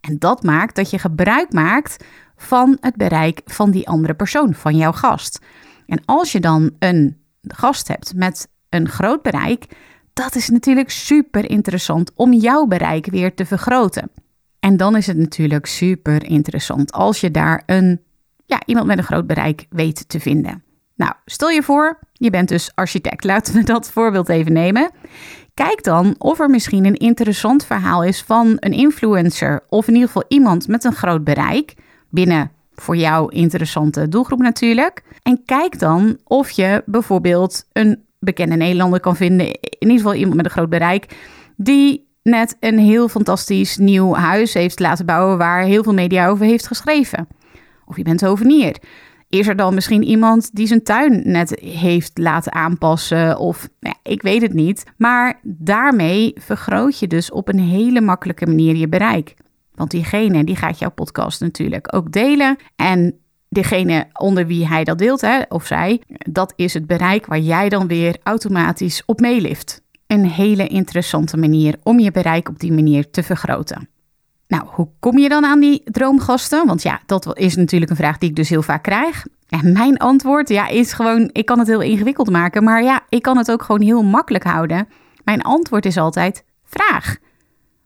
En 0.00 0.18
dat 0.18 0.42
maakt 0.42 0.76
dat 0.76 0.90
je 0.90 0.98
gebruik 0.98 1.52
maakt 1.52 2.04
van 2.36 2.76
het 2.80 2.96
bereik 2.96 3.40
van 3.44 3.70
die 3.70 3.88
andere 3.88 4.14
persoon, 4.14 4.54
van 4.54 4.76
jouw 4.76 4.92
gast. 4.92 5.38
En 5.86 6.02
als 6.04 6.32
je 6.32 6.40
dan 6.40 6.70
een 6.78 7.19
gast 7.42 7.88
hebt 7.88 8.14
met 8.14 8.48
een 8.68 8.88
groot 8.88 9.22
bereik, 9.22 9.66
dat 10.12 10.34
is 10.34 10.48
natuurlijk 10.48 10.90
super 10.90 11.50
interessant 11.50 12.12
om 12.14 12.32
jouw 12.32 12.66
bereik 12.66 13.06
weer 13.06 13.34
te 13.34 13.46
vergroten. 13.46 14.10
En 14.60 14.76
dan 14.76 14.96
is 14.96 15.06
het 15.06 15.16
natuurlijk 15.16 15.66
super 15.66 16.24
interessant 16.24 16.92
als 16.92 17.20
je 17.20 17.30
daar 17.30 17.62
een, 17.66 18.00
ja, 18.46 18.62
iemand 18.66 18.86
met 18.86 18.98
een 18.98 19.04
groot 19.04 19.26
bereik 19.26 19.66
weet 19.70 20.08
te 20.08 20.20
vinden. 20.20 20.62
Nou, 20.94 21.12
stel 21.24 21.48
je 21.48 21.62
voor, 21.62 21.98
je 22.12 22.30
bent 22.30 22.48
dus 22.48 22.70
architect. 22.74 23.24
Laten 23.24 23.54
we 23.54 23.62
dat 23.62 23.90
voorbeeld 23.90 24.28
even 24.28 24.52
nemen. 24.52 24.90
Kijk 25.54 25.84
dan 25.84 26.14
of 26.18 26.40
er 26.40 26.50
misschien 26.50 26.84
een 26.84 26.96
interessant 26.96 27.64
verhaal 27.64 28.04
is 28.04 28.22
van 28.22 28.56
een 28.56 28.72
influencer 28.72 29.62
of 29.68 29.88
in 29.88 29.94
ieder 29.94 30.08
geval 30.08 30.24
iemand 30.28 30.68
met 30.68 30.84
een 30.84 30.94
groot 30.94 31.24
bereik 31.24 31.74
binnen 32.10 32.50
voor 32.80 32.96
jou 32.96 33.32
interessante 33.32 34.08
doelgroep 34.08 34.38
natuurlijk. 34.38 35.02
En 35.22 35.42
kijk 35.44 35.78
dan 35.78 36.18
of 36.24 36.50
je 36.50 36.82
bijvoorbeeld 36.86 37.64
een 37.72 38.02
bekende 38.18 38.56
Nederlander 38.56 39.00
kan 39.00 39.16
vinden, 39.16 39.46
in 39.46 39.60
ieder 39.78 39.96
geval 39.96 40.14
iemand 40.14 40.36
met 40.36 40.44
een 40.44 40.50
groot 40.50 40.68
bereik, 40.68 41.16
die 41.56 42.08
net 42.22 42.56
een 42.60 42.78
heel 42.78 43.08
fantastisch 43.08 43.76
nieuw 43.76 44.14
huis 44.14 44.54
heeft 44.54 44.80
laten 44.80 45.06
bouwen 45.06 45.38
waar 45.38 45.62
heel 45.62 45.82
veel 45.82 45.94
media 45.94 46.28
over 46.28 46.46
heeft 46.46 46.66
geschreven. 46.66 47.28
of 47.86 47.96
je 47.96 48.02
bent 48.02 48.20
hovenier. 48.20 48.76
Is 49.28 49.48
er 49.48 49.56
dan 49.56 49.74
misschien 49.74 50.02
iemand 50.02 50.54
die 50.54 50.66
zijn 50.66 50.82
tuin 50.82 51.22
net 51.24 51.60
heeft 51.60 52.18
laten 52.18 52.52
aanpassen? 52.52 53.38
Of 53.38 53.68
nou 53.80 53.94
ja, 54.02 54.10
ik 54.10 54.22
weet 54.22 54.42
het 54.42 54.54
niet. 54.54 54.84
Maar 54.96 55.40
daarmee 55.42 56.32
vergroot 56.36 56.98
je 56.98 57.06
dus 57.06 57.30
op 57.30 57.48
een 57.48 57.58
hele 57.58 58.00
makkelijke 58.00 58.46
manier 58.46 58.76
je 58.76 58.88
bereik. 58.88 59.34
Want 59.80 59.92
diegene 59.92 60.44
die 60.44 60.56
gaat 60.56 60.78
jouw 60.78 60.90
podcast 60.90 61.40
natuurlijk 61.40 61.94
ook 61.94 62.12
delen. 62.12 62.56
En 62.76 63.18
degene 63.48 64.06
onder 64.12 64.46
wie 64.46 64.68
hij 64.68 64.84
dat 64.84 64.98
deelt, 64.98 65.20
hè, 65.20 65.40
of 65.48 65.66
zij, 65.66 66.02
dat 66.08 66.52
is 66.56 66.74
het 66.74 66.86
bereik 66.86 67.26
waar 67.26 67.38
jij 67.38 67.68
dan 67.68 67.86
weer 67.86 68.16
automatisch 68.22 69.02
op 69.06 69.20
meelift. 69.20 69.82
Een 70.06 70.24
hele 70.24 70.66
interessante 70.66 71.36
manier 71.36 71.78
om 71.82 71.98
je 71.98 72.10
bereik 72.10 72.48
op 72.48 72.58
die 72.58 72.72
manier 72.72 73.10
te 73.10 73.22
vergroten. 73.22 73.88
Nou, 74.48 74.64
hoe 74.66 74.88
kom 74.98 75.18
je 75.18 75.28
dan 75.28 75.44
aan 75.44 75.60
die 75.60 75.82
droomgasten? 75.84 76.66
Want 76.66 76.82
ja, 76.82 77.00
dat 77.06 77.38
is 77.38 77.56
natuurlijk 77.56 77.90
een 77.90 77.96
vraag 77.96 78.18
die 78.18 78.28
ik 78.28 78.36
dus 78.36 78.48
heel 78.48 78.62
vaak 78.62 78.82
krijg. 78.82 79.26
En 79.48 79.72
mijn 79.72 79.96
antwoord 79.96 80.48
ja, 80.48 80.68
is 80.68 80.92
gewoon, 80.92 81.30
ik 81.32 81.46
kan 81.46 81.58
het 81.58 81.68
heel 81.68 81.82
ingewikkeld 81.82 82.30
maken, 82.30 82.64
maar 82.64 82.82
ja, 82.82 83.00
ik 83.08 83.22
kan 83.22 83.36
het 83.36 83.50
ook 83.50 83.62
gewoon 83.62 83.82
heel 83.82 84.02
makkelijk 84.02 84.44
houden. 84.44 84.88
Mijn 85.24 85.42
antwoord 85.42 85.86
is 85.86 85.96
altijd 85.96 86.44
vraag. 86.64 87.16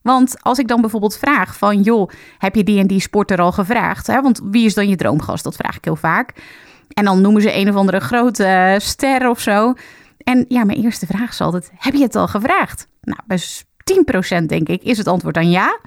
Want 0.04 0.42
als 0.42 0.58
ik 0.58 0.68
dan 0.68 0.80
bijvoorbeeld 0.80 1.16
vraag 1.16 1.56
van, 1.56 1.82
joh, 1.82 2.10
heb 2.38 2.54
je 2.54 2.64
die 2.64 2.78
en 2.78 2.86
die 2.86 3.00
sporter 3.00 3.40
al 3.40 3.52
gevraagd? 3.52 4.06
Hè? 4.06 4.22
Want 4.22 4.40
wie 4.44 4.64
is 4.64 4.74
dan 4.74 4.88
je 4.88 4.96
droomgast? 4.96 5.44
Dat 5.44 5.56
vraag 5.56 5.76
ik 5.76 5.84
heel 5.84 5.96
vaak. 5.96 6.32
En 6.88 7.04
dan 7.04 7.20
noemen 7.20 7.42
ze 7.42 7.56
een 7.56 7.68
of 7.68 7.74
andere 7.74 8.00
grote 8.00 8.44
uh, 8.44 8.78
ster 8.78 9.28
of 9.28 9.40
zo. 9.40 9.74
En 10.18 10.44
ja, 10.48 10.64
mijn 10.64 10.82
eerste 10.82 11.06
vraag 11.06 11.30
is 11.30 11.40
altijd, 11.40 11.70
heb 11.76 11.94
je 11.94 12.02
het 12.02 12.16
al 12.16 12.28
gevraagd? 12.28 12.88
Nou, 13.00 13.18
bij 13.26 13.38
10% 14.42 14.44
denk 14.46 14.68
ik 14.68 14.82
is 14.82 14.98
het 14.98 15.08
antwoord 15.08 15.34
dan 15.34 15.50
ja. 15.50 15.78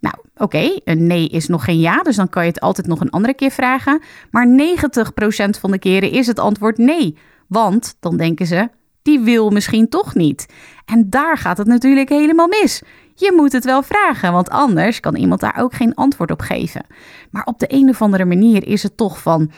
Nou, 0.00 0.14
oké, 0.36 0.78
een 0.84 1.06
nee 1.06 1.28
is 1.28 1.48
nog 1.48 1.64
geen 1.64 1.80
ja, 1.80 2.02
dus 2.02 2.16
dan 2.16 2.28
kan 2.28 2.42
je 2.42 2.48
het 2.48 2.60
altijd 2.60 2.86
nog 2.86 3.00
een 3.00 3.10
andere 3.10 3.34
keer 3.34 3.50
vragen. 3.50 4.02
Maar 4.30 4.46
90% 4.46 5.60
van 5.60 5.70
de 5.70 5.78
keren 5.78 6.10
is 6.10 6.26
het 6.26 6.38
antwoord 6.38 6.78
nee. 6.78 7.16
Want 7.46 7.96
dan 8.00 8.16
denken 8.16 8.46
ze, 8.46 8.68
die 9.02 9.20
wil 9.20 9.50
misschien 9.50 9.88
toch 9.88 10.14
niet. 10.14 10.46
En 10.84 11.10
daar 11.10 11.38
gaat 11.38 11.58
het 11.58 11.66
natuurlijk 11.66 12.08
helemaal 12.08 12.48
mis. 12.48 12.82
Je 13.14 13.32
moet 13.36 13.52
het 13.52 13.64
wel 13.64 13.82
vragen, 13.82 14.32
want 14.32 14.50
anders 14.50 15.00
kan 15.00 15.16
iemand 15.16 15.40
daar 15.40 15.56
ook 15.58 15.74
geen 15.74 15.94
antwoord 15.94 16.30
op 16.30 16.40
geven. 16.40 16.86
Maar 17.30 17.44
op 17.44 17.58
de 17.58 17.66
een 17.68 17.88
of 17.88 18.02
andere 18.02 18.24
manier 18.24 18.66
is 18.66 18.82
het 18.82 18.96
toch 18.96 19.22
van, 19.22 19.50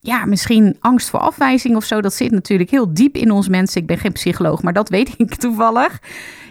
ja, 0.00 0.24
misschien 0.24 0.76
angst 0.80 1.10
voor 1.10 1.20
afwijzing 1.20 1.76
of 1.76 1.84
zo. 1.84 2.00
Dat 2.00 2.14
zit 2.14 2.30
natuurlijk 2.30 2.70
heel 2.70 2.94
diep 2.94 3.16
in 3.16 3.30
ons 3.30 3.48
mensen. 3.48 3.80
Ik 3.80 3.86
ben 3.86 3.98
geen 3.98 4.12
psycholoog, 4.12 4.62
maar 4.62 4.72
dat 4.72 4.88
weet 4.96 5.14
ik 5.16 5.34
toevallig. 5.34 5.98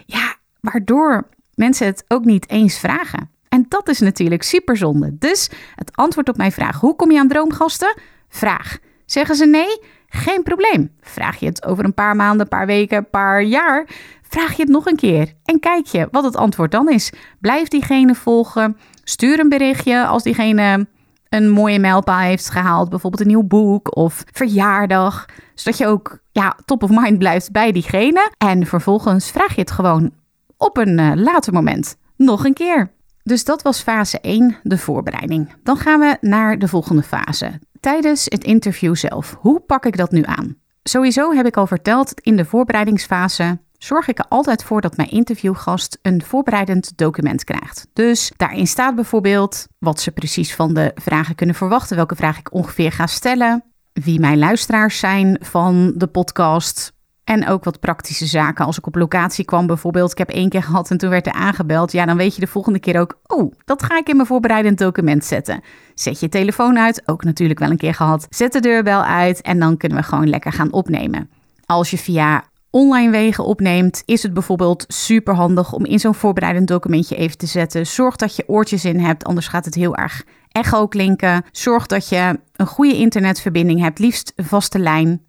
Ja, 0.06 0.36
waardoor 0.60 1.28
mensen 1.54 1.86
het 1.86 2.04
ook 2.08 2.24
niet 2.24 2.50
eens 2.50 2.78
vragen. 2.78 3.30
En 3.48 3.66
dat 3.68 3.88
is 3.88 3.98
natuurlijk 3.98 4.42
super 4.42 4.76
zonde. 4.76 5.16
Dus 5.18 5.50
het 5.74 5.96
antwoord 5.96 6.28
op 6.28 6.36
mijn 6.36 6.52
vraag: 6.52 6.80
hoe 6.80 6.96
kom 6.96 7.10
je 7.10 7.18
aan 7.18 7.28
droomgasten? 7.28 7.94
Vraag. 8.28 8.78
Zeggen 9.06 9.36
ze 9.36 9.46
nee? 9.46 9.80
Geen 10.08 10.42
probleem. 10.42 10.90
Vraag 11.00 11.36
je 11.36 11.46
het 11.46 11.64
over 11.64 11.84
een 11.84 11.94
paar 11.94 12.16
maanden, 12.16 12.40
een 12.40 12.48
paar 12.48 12.66
weken, 12.66 12.98
een 12.98 13.10
paar 13.10 13.42
jaar? 13.42 13.86
Vraag 14.32 14.56
je 14.56 14.62
het 14.62 14.70
nog 14.70 14.86
een 14.86 14.96
keer 14.96 15.32
en 15.44 15.60
kijk 15.60 15.86
je 15.86 16.08
wat 16.10 16.24
het 16.24 16.36
antwoord 16.36 16.70
dan 16.70 16.90
is. 16.90 17.12
Blijf 17.40 17.68
diegene 17.68 18.14
volgen. 18.14 18.76
Stuur 19.04 19.40
een 19.40 19.48
berichtje 19.48 20.06
als 20.06 20.22
diegene 20.22 20.86
een 21.28 21.50
mooie 21.50 21.78
mijlpaal 21.78 22.18
heeft 22.18 22.50
gehaald. 22.50 22.88
Bijvoorbeeld 22.88 23.22
een 23.22 23.28
nieuw 23.28 23.42
boek 23.42 23.96
of 23.96 24.24
verjaardag. 24.32 25.26
Zodat 25.54 25.78
je 25.78 25.86
ook 25.86 26.18
ja, 26.30 26.56
top 26.64 26.82
of 26.82 26.90
mind 26.90 27.18
blijft 27.18 27.52
bij 27.52 27.72
diegene. 27.72 28.30
En 28.38 28.66
vervolgens 28.66 29.30
vraag 29.30 29.54
je 29.54 29.60
het 29.60 29.70
gewoon 29.70 30.10
op 30.56 30.76
een 30.76 30.98
uh, 30.98 31.12
later 31.14 31.52
moment 31.52 31.96
nog 32.16 32.44
een 32.44 32.54
keer. 32.54 32.92
Dus 33.22 33.44
dat 33.44 33.62
was 33.62 33.82
fase 33.82 34.20
1, 34.20 34.56
de 34.62 34.78
voorbereiding. 34.78 35.52
Dan 35.62 35.76
gaan 35.76 36.00
we 36.00 36.16
naar 36.20 36.58
de 36.58 36.68
volgende 36.68 37.02
fase. 37.02 37.60
Tijdens 37.80 38.24
het 38.24 38.44
interview 38.44 38.94
zelf, 38.94 39.36
hoe 39.40 39.60
pak 39.60 39.86
ik 39.86 39.96
dat 39.96 40.10
nu 40.10 40.22
aan? 40.24 40.56
Sowieso 40.82 41.32
heb 41.32 41.46
ik 41.46 41.56
al 41.56 41.66
verteld, 41.66 42.20
in 42.20 42.36
de 42.36 42.44
voorbereidingsfase 42.44 43.58
zorg 43.84 44.08
ik 44.08 44.18
er 44.18 44.24
altijd 44.28 44.64
voor 44.64 44.80
dat 44.80 44.96
mijn 44.96 45.10
interviewgast 45.10 45.98
een 46.02 46.22
voorbereidend 46.24 46.92
document 46.96 47.44
krijgt. 47.44 47.86
Dus 47.92 48.32
daarin 48.36 48.66
staat 48.66 48.94
bijvoorbeeld 48.94 49.66
wat 49.78 50.00
ze 50.00 50.10
precies 50.10 50.54
van 50.54 50.74
de 50.74 50.92
vragen 50.94 51.34
kunnen 51.34 51.54
verwachten, 51.54 51.96
welke 51.96 52.16
vraag 52.16 52.38
ik 52.38 52.52
ongeveer 52.52 52.92
ga 52.92 53.06
stellen, 53.06 53.64
wie 53.92 54.20
mijn 54.20 54.38
luisteraars 54.38 54.98
zijn 54.98 55.38
van 55.40 55.92
de 55.96 56.06
podcast, 56.06 56.92
en 57.24 57.48
ook 57.48 57.64
wat 57.64 57.80
praktische 57.80 58.26
zaken. 58.26 58.64
Als 58.64 58.78
ik 58.78 58.86
op 58.86 58.94
locatie 58.94 59.44
kwam 59.44 59.66
bijvoorbeeld. 59.66 60.10
Ik 60.10 60.18
heb 60.18 60.30
één 60.30 60.48
keer 60.48 60.62
gehad 60.62 60.90
en 60.90 60.98
toen 60.98 61.10
werd 61.10 61.26
er 61.26 61.32
aangebeld. 61.32 61.92
Ja, 61.92 62.06
dan 62.06 62.16
weet 62.16 62.34
je 62.34 62.40
de 62.40 62.46
volgende 62.46 62.78
keer 62.78 63.00
ook. 63.00 63.18
Oh, 63.26 63.52
dat 63.64 63.82
ga 63.82 63.98
ik 63.98 64.08
in 64.08 64.16
mijn 64.16 64.28
voorbereidend 64.28 64.78
document 64.78 65.24
zetten. 65.24 65.60
Zet 65.94 66.20
je 66.20 66.28
telefoon 66.28 66.78
uit. 66.78 67.02
Ook 67.06 67.24
natuurlijk 67.24 67.58
wel 67.58 67.70
een 67.70 67.76
keer 67.76 67.94
gehad. 67.94 68.26
Zet 68.30 68.52
de 68.52 68.60
deurbel 68.60 69.02
uit. 69.02 69.40
En 69.40 69.58
dan 69.58 69.76
kunnen 69.76 69.98
we 69.98 70.04
gewoon 70.04 70.28
lekker 70.28 70.52
gaan 70.52 70.72
opnemen. 70.72 71.30
Als 71.66 71.90
je 71.90 71.98
via 71.98 72.44
online 72.72 73.10
wegen 73.10 73.44
opneemt, 73.44 74.02
is 74.04 74.22
het 74.22 74.34
bijvoorbeeld 74.34 74.84
super 74.88 75.34
handig 75.34 75.72
om 75.72 75.84
in 75.84 75.98
zo'n 75.98 76.14
voorbereidend 76.14 76.68
documentje 76.68 77.16
even 77.16 77.38
te 77.38 77.46
zetten. 77.46 77.86
Zorg 77.86 78.16
dat 78.16 78.36
je 78.36 78.48
oortjes 78.48 78.84
in 78.84 78.98
hebt, 78.98 79.24
anders 79.24 79.48
gaat 79.48 79.64
het 79.64 79.74
heel 79.74 79.96
erg 79.96 80.24
echo 80.48 80.86
klinken. 80.86 81.44
Zorg 81.50 81.86
dat 81.86 82.08
je 82.08 82.40
een 82.56 82.66
goede 82.66 82.96
internetverbinding 82.96 83.80
hebt, 83.80 83.98
liefst 83.98 84.32
een 84.36 84.44
vaste 84.44 84.78
lijn 84.78 85.22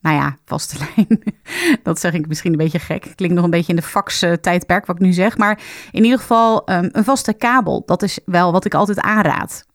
nou 0.00 0.16
ja, 0.16 0.36
vaste 0.44 0.76
lijn. 0.96 1.22
dat 1.82 2.00
zeg 2.00 2.12
ik 2.12 2.28
misschien 2.28 2.52
een 2.52 2.58
beetje 2.58 2.78
gek. 2.78 3.12
Klinkt 3.14 3.34
nog 3.34 3.44
een 3.44 3.50
beetje 3.50 3.72
in 3.72 3.76
de 3.76 3.82
fax-tijdperk 3.82 4.86
wat 4.86 4.96
ik 4.96 5.02
nu 5.02 5.12
zeg. 5.12 5.36
Maar 5.36 5.60
in 5.90 6.04
ieder 6.04 6.18
geval 6.18 6.70
um, 6.70 6.88
een 6.92 7.04
vaste 7.04 7.32
kabel. 7.32 7.82
Dat 7.86 8.02
is 8.02 8.18
wel 8.24 8.52
wat 8.52 8.64
ik 8.64 8.74
altijd 8.74 9.00
aanraad. 9.00 9.66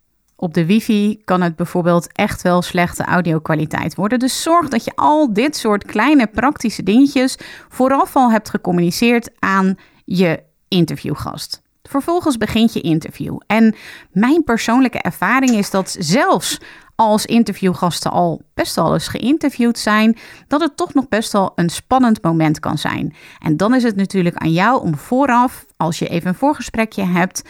Op 0.43 0.53
de 0.53 0.65
wifi 0.65 1.21
kan 1.23 1.41
het 1.41 1.55
bijvoorbeeld 1.55 2.11
echt 2.11 2.41
wel 2.41 2.61
slechte 2.61 3.03
audio-kwaliteit 3.03 3.95
worden. 3.95 4.19
Dus 4.19 4.41
zorg 4.41 4.69
dat 4.69 4.83
je 4.83 4.91
al 4.95 5.33
dit 5.33 5.55
soort 5.55 5.85
kleine 5.85 6.27
praktische 6.27 6.83
dingetjes 6.83 7.37
vooraf 7.69 8.15
al 8.15 8.31
hebt 8.31 8.49
gecommuniceerd 8.49 9.29
aan 9.39 9.75
je 10.05 10.43
interviewgast. 10.67 11.61
Vervolgens 11.83 12.37
begint 12.37 12.73
je 12.73 12.81
interview. 12.81 13.37
En 13.47 13.75
mijn 14.11 14.43
persoonlijke 14.43 14.99
ervaring 14.99 15.51
is 15.51 15.69
dat 15.69 15.95
zelfs 15.99 16.59
als 16.95 17.25
interviewgasten 17.25 18.11
al 18.11 18.41
best 18.53 18.75
wel 18.75 18.93
eens 18.93 19.07
geïnterviewd 19.07 19.79
zijn, 19.79 20.17
dat 20.47 20.61
het 20.61 20.77
toch 20.77 20.93
nog 20.93 21.07
best 21.07 21.31
wel 21.31 21.51
een 21.55 21.69
spannend 21.69 22.21
moment 22.21 22.59
kan 22.59 22.77
zijn. 22.77 23.15
En 23.39 23.57
dan 23.57 23.75
is 23.75 23.83
het 23.83 23.95
natuurlijk 23.95 24.35
aan 24.35 24.51
jou 24.51 24.81
om 24.81 24.97
vooraf, 24.97 25.65
als 25.77 25.99
je 25.99 26.07
even 26.07 26.27
een 26.27 26.35
voorgesprekje 26.35 27.03
hebt, 27.03 27.43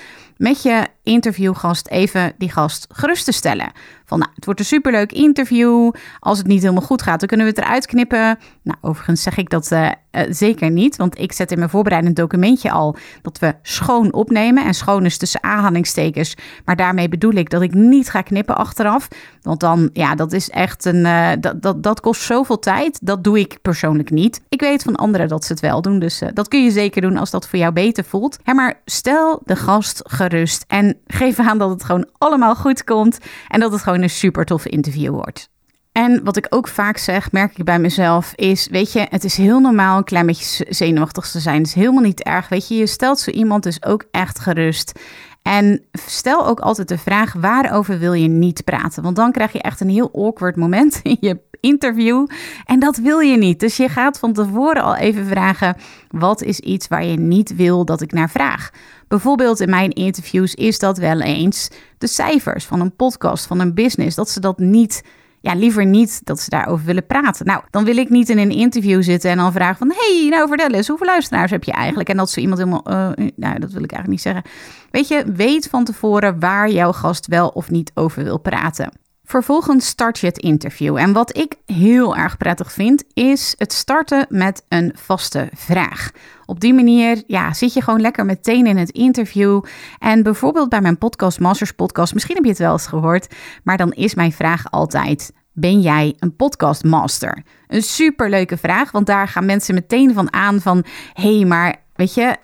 met 0.43 0.63
je 0.63 0.87
interviewgast 1.03 1.87
even 1.87 2.33
die 2.37 2.51
gast 2.51 2.87
gerust 2.89 3.25
te 3.25 3.31
stellen. 3.31 3.71
Nou, 4.17 4.31
het 4.35 4.45
wordt 4.45 4.59
een 4.59 4.65
superleuk 4.65 5.11
interview. 5.11 5.91
Als 6.19 6.37
het 6.37 6.47
niet 6.47 6.61
helemaal 6.61 6.81
goed 6.81 7.01
gaat, 7.01 7.19
dan 7.19 7.27
kunnen 7.27 7.45
we 7.45 7.51
het 7.55 7.61
eruit 7.61 7.85
knippen. 7.85 8.37
Nou, 8.61 8.77
overigens 8.81 9.21
zeg 9.21 9.37
ik 9.37 9.49
dat 9.49 9.71
uh, 9.71 9.89
zeker 10.29 10.71
niet, 10.71 10.95
want 10.95 11.19
ik 11.19 11.31
zet 11.31 11.51
in 11.51 11.57
mijn 11.57 11.69
voorbereidend 11.69 12.15
documentje 12.15 12.71
al 12.71 12.95
dat 13.21 13.39
we 13.39 13.55
schoon 13.61 14.13
opnemen. 14.13 14.65
En 14.65 14.73
schoon 14.73 15.05
is 15.05 15.17
tussen 15.17 15.43
aanhalingstekens, 15.43 16.35
maar 16.65 16.75
daarmee 16.75 17.09
bedoel 17.09 17.33
ik 17.33 17.49
dat 17.49 17.61
ik 17.61 17.73
niet 17.73 18.09
ga 18.09 18.21
knippen 18.21 18.57
achteraf. 18.57 19.07
Want 19.41 19.59
dan, 19.59 19.89
ja, 19.93 20.15
dat 20.15 20.31
is 20.31 20.49
echt 20.49 20.85
een, 20.85 21.05
uh, 21.05 21.29
dat, 21.39 21.61
dat, 21.61 21.83
dat 21.83 21.99
kost 21.99 22.21
zoveel 22.21 22.59
tijd. 22.59 22.99
Dat 23.01 23.23
doe 23.23 23.39
ik 23.39 23.57
persoonlijk 23.61 24.11
niet. 24.11 24.41
Ik 24.49 24.59
weet 24.59 24.83
van 24.83 24.95
anderen 24.95 25.27
dat 25.27 25.45
ze 25.45 25.51
het 25.51 25.61
wel 25.61 25.81
doen, 25.81 25.99
dus 25.99 26.21
dat 26.33 26.47
kun 26.47 26.63
je 26.63 26.71
zeker 26.71 27.01
doen 27.01 27.17
als 27.17 27.31
dat 27.31 27.47
voor 27.47 27.59
jou 27.59 27.73
beter 27.73 28.03
voelt. 28.03 28.37
Maar 28.53 28.81
stel 28.85 29.41
de 29.45 29.55
gast 29.55 30.01
gerust 30.03 30.65
en 30.67 30.97
geef 31.07 31.39
aan 31.39 31.57
dat 31.57 31.69
het 31.69 31.83
gewoon 31.83 32.07
allemaal 32.17 32.55
goed 32.55 32.83
komt 32.83 33.17
en 33.47 33.59
dat 33.59 33.71
het 33.71 33.81
gewoon 33.81 34.02
een 34.03 34.09
super 34.09 34.45
toffe 34.45 34.69
interview 34.69 35.11
wordt. 35.11 35.49
En 35.93 36.23
wat 36.23 36.37
ik 36.37 36.47
ook 36.49 36.67
vaak 36.67 36.97
zeg, 36.97 37.31
merk 37.31 37.57
ik 37.57 37.65
bij 37.65 37.79
mezelf, 37.79 38.33
is: 38.35 38.67
Weet 38.67 38.91
je, 38.91 39.07
het 39.09 39.23
is 39.23 39.37
heel 39.37 39.59
normaal 39.59 39.97
een 39.97 40.03
klein 40.03 40.25
beetje 40.25 40.65
zenuwachtig 40.69 41.31
te 41.31 41.39
zijn. 41.39 41.57
Het 41.57 41.67
is 41.67 41.73
helemaal 41.73 42.03
niet 42.03 42.23
erg. 42.23 42.49
Weet 42.49 42.67
je, 42.67 42.75
je 42.75 42.87
stelt 42.87 43.19
zo 43.19 43.31
iemand 43.31 43.63
dus 43.63 43.83
ook 43.85 44.05
echt 44.11 44.39
gerust. 44.39 44.99
En 45.41 45.85
stel 45.91 46.47
ook 46.47 46.59
altijd 46.59 46.87
de 46.87 46.97
vraag: 46.97 47.33
waarover 47.33 47.99
wil 47.99 48.13
je 48.13 48.27
niet 48.27 48.63
praten? 48.63 49.03
Want 49.03 49.15
dan 49.15 49.31
krijg 49.31 49.51
je 49.51 49.61
echt 49.61 49.79
een 49.79 49.89
heel 49.89 50.11
awkward 50.13 50.55
moment 50.55 50.99
in 51.03 51.17
je 51.19 51.39
interview. 51.59 52.27
En 52.65 52.79
dat 52.79 52.97
wil 52.97 53.19
je 53.19 53.37
niet. 53.37 53.59
Dus 53.59 53.77
je 53.77 53.89
gaat 53.89 54.19
van 54.19 54.33
tevoren 54.33 54.83
al 54.83 54.95
even 54.95 55.25
vragen: 55.25 55.75
wat 56.09 56.41
is 56.41 56.59
iets 56.59 56.87
waar 56.87 57.05
je 57.05 57.17
niet 57.17 57.55
wil 57.55 57.85
dat 57.85 58.01
ik 58.01 58.11
naar 58.11 58.29
vraag? 58.29 58.69
Bijvoorbeeld 59.07 59.59
in 59.59 59.69
mijn 59.69 59.91
interviews 59.91 60.53
is 60.53 60.79
dat 60.79 60.97
wel 60.97 61.21
eens 61.21 61.69
de 61.97 62.07
cijfers 62.07 62.65
van 62.65 62.79
een 62.79 62.95
podcast, 62.95 63.45
van 63.45 63.59
een 63.59 63.73
business, 63.73 64.15
dat 64.15 64.29
ze 64.29 64.39
dat 64.39 64.59
niet 64.59 65.03
ja, 65.43 65.53
liever 65.53 65.85
niet 65.85 66.21
dat 66.23 66.39
ze 66.39 66.49
daarover 66.49 66.85
willen 66.85 67.05
praten. 67.05 67.45
Nou, 67.45 67.61
dan 67.69 67.83
wil 67.83 67.97
ik 67.97 68.09
niet 68.09 68.29
in 68.29 68.37
een 68.37 68.51
interview 68.51 69.03
zitten 69.03 69.31
en 69.31 69.37
dan 69.37 69.51
vragen 69.51 69.77
van... 69.77 69.93
hey, 69.95 70.27
nou 70.29 70.47
vertel 70.47 70.69
eens, 70.69 70.87
hoeveel 70.87 71.07
luisteraars 71.07 71.51
heb 71.51 71.63
je 71.63 71.71
eigenlijk? 71.71 72.09
En 72.09 72.17
dat 72.17 72.29
zo 72.29 72.39
iemand 72.39 72.59
helemaal... 72.59 72.91
Uh, 72.91 73.27
nou, 73.35 73.59
dat 73.59 73.71
wil 73.71 73.83
ik 73.83 73.91
eigenlijk 73.91 74.07
niet 74.07 74.21
zeggen. 74.21 74.43
Weet 74.91 75.07
je, 75.07 75.23
weet 75.35 75.67
van 75.69 75.83
tevoren 75.83 76.39
waar 76.39 76.69
jouw 76.69 76.91
gast 76.91 77.27
wel 77.27 77.47
of 77.47 77.69
niet 77.69 77.91
over 77.93 78.23
wil 78.23 78.39
praten. 78.39 78.91
Vervolgens 79.25 79.87
start 79.87 80.19
je 80.19 80.27
het 80.27 80.37
interview. 80.37 80.97
En 80.97 81.13
wat 81.13 81.37
ik 81.37 81.55
heel 81.65 82.15
erg 82.15 82.37
prettig 82.37 82.71
vind, 82.71 83.03
is 83.13 83.55
het 83.57 83.73
starten 83.73 84.25
met 84.29 84.65
een 84.69 84.91
vaste 84.95 85.49
vraag. 85.55 86.11
Op 86.45 86.59
die 86.59 86.73
manier 86.73 87.23
ja, 87.27 87.53
zit 87.53 87.73
je 87.73 87.81
gewoon 87.81 88.01
lekker 88.01 88.25
meteen 88.25 88.67
in 88.67 88.77
het 88.77 88.89
interview. 88.89 89.63
En 89.99 90.23
bijvoorbeeld 90.23 90.69
bij 90.69 90.81
mijn 90.81 90.97
podcast, 90.97 91.39
Masters 91.39 91.71
Podcast, 91.71 92.13
misschien 92.13 92.35
heb 92.35 92.43
je 92.43 92.49
het 92.49 92.59
wel 92.59 92.71
eens 92.71 92.87
gehoord, 92.87 93.35
maar 93.63 93.77
dan 93.77 93.91
is 93.91 94.15
mijn 94.15 94.31
vraag 94.31 94.71
altijd: 94.71 95.33
Ben 95.53 95.81
jij 95.81 96.15
een 96.19 96.35
podcastmaster? 96.35 97.43
Een 97.67 97.83
superleuke 97.83 98.57
vraag, 98.57 98.91
want 98.91 99.05
daar 99.05 99.27
gaan 99.27 99.45
mensen 99.45 99.73
meteen 99.73 100.13
van 100.13 100.33
aan 100.33 100.61
van: 100.61 100.85
hé, 101.13 101.35
hey, 101.35 101.45
maar 101.45 101.75
weet 101.95 102.13
je, 102.13 102.37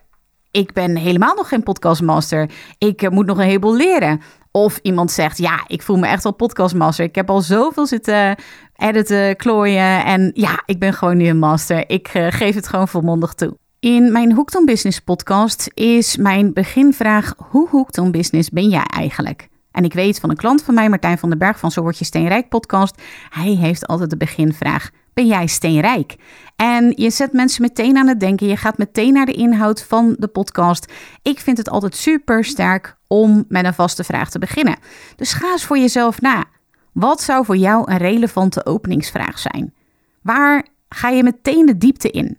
ik 0.51 0.73
ben 0.73 0.95
helemaal 0.95 1.35
nog 1.35 1.47
geen 1.47 1.63
podcastmaster. 1.63 2.49
Ik 2.77 3.01
eh, 3.01 3.09
moet 3.09 3.25
nog 3.25 3.37
een 3.37 3.43
heleboel 3.43 3.75
leren. 3.75 4.21
Of 4.51 4.79
iemand 4.81 5.11
zegt, 5.11 5.37
ja, 5.37 5.63
ik 5.67 5.81
voel 5.81 5.97
me 5.97 6.07
echt 6.07 6.23
wel 6.23 6.33
podcastmaster. 6.33 7.05
Ik 7.05 7.15
heb 7.15 7.29
al 7.29 7.41
zoveel 7.41 7.85
zitten 7.85 8.35
editen, 8.75 9.35
klooien. 9.35 10.05
En 10.05 10.31
ja, 10.33 10.63
ik 10.65 10.79
ben 10.79 10.93
gewoon 10.93 11.17
nu 11.17 11.27
een 11.27 11.39
master. 11.39 11.89
Ik 11.89 12.13
uh, 12.13 12.27
geef 12.29 12.55
het 12.55 12.67
gewoon 12.67 12.87
volmondig 12.87 13.33
toe. 13.33 13.57
In 13.79 14.11
mijn 14.11 14.33
Hooked 14.33 14.65
Business 14.65 14.99
podcast 14.99 15.69
is 15.73 16.17
mijn 16.17 16.53
beginvraag: 16.53 17.33
hoe 17.37 17.69
hooked 17.69 18.11
business 18.11 18.49
ben 18.49 18.69
jij 18.69 18.83
eigenlijk? 18.83 19.47
En 19.71 19.83
ik 19.83 19.93
weet 19.93 20.19
van 20.19 20.29
een 20.29 20.35
klant 20.35 20.63
van 20.63 20.73
mij, 20.73 20.89
Martijn 20.89 21.17
van 21.17 21.29
den 21.29 21.37
Berg 21.37 21.59
van 21.59 21.71
Zo 21.71 21.81
Word 21.81 21.97
Je 21.97 22.05
Steenrijk 22.05 22.49
podcast, 22.49 23.01
hij 23.29 23.51
heeft 23.51 23.87
altijd 23.87 24.09
de 24.09 24.17
beginvraag: 24.17 24.89
ben 25.19 25.27
jij 25.27 25.47
steenrijk? 25.47 26.15
En 26.55 26.93
je 26.95 27.09
zet 27.09 27.33
mensen 27.33 27.61
meteen 27.61 27.97
aan 27.97 28.07
het 28.07 28.19
denken. 28.19 28.47
Je 28.47 28.57
gaat 28.57 28.77
meteen 28.77 29.13
naar 29.13 29.25
de 29.25 29.33
inhoud 29.33 29.83
van 29.83 30.15
de 30.19 30.27
podcast. 30.27 30.93
Ik 31.21 31.39
vind 31.39 31.57
het 31.57 31.69
altijd 31.69 31.95
super 31.95 32.45
sterk 32.45 32.97
om 33.07 33.45
met 33.47 33.65
een 33.65 33.73
vaste 33.73 34.03
vraag 34.03 34.29
te 34.29 34.39
beginnen. 34.39 34.77
Dus 35.15 35.33
ga 35.33 35.51
eens 35.51 35.63
voor 35.63 35.77
jezelf 35.77 36.21
na. 36.21 36.45
Wat 36.91 37.21
zou 37.21 37.45
voor 37.45 37.57
jou 37.57 37.91
een 37.91 37.97
relevante 37.97 38.65
openingsvraag 38.65 39.39
zijn? 39.39 39.73
Waar 40.21 40.65
ga 40.89 41.09
je 41.09 41.23
meteen 41.23 41.65
de 41.65 41.77
diepte 41.77 42.09
in? 42.09 42.37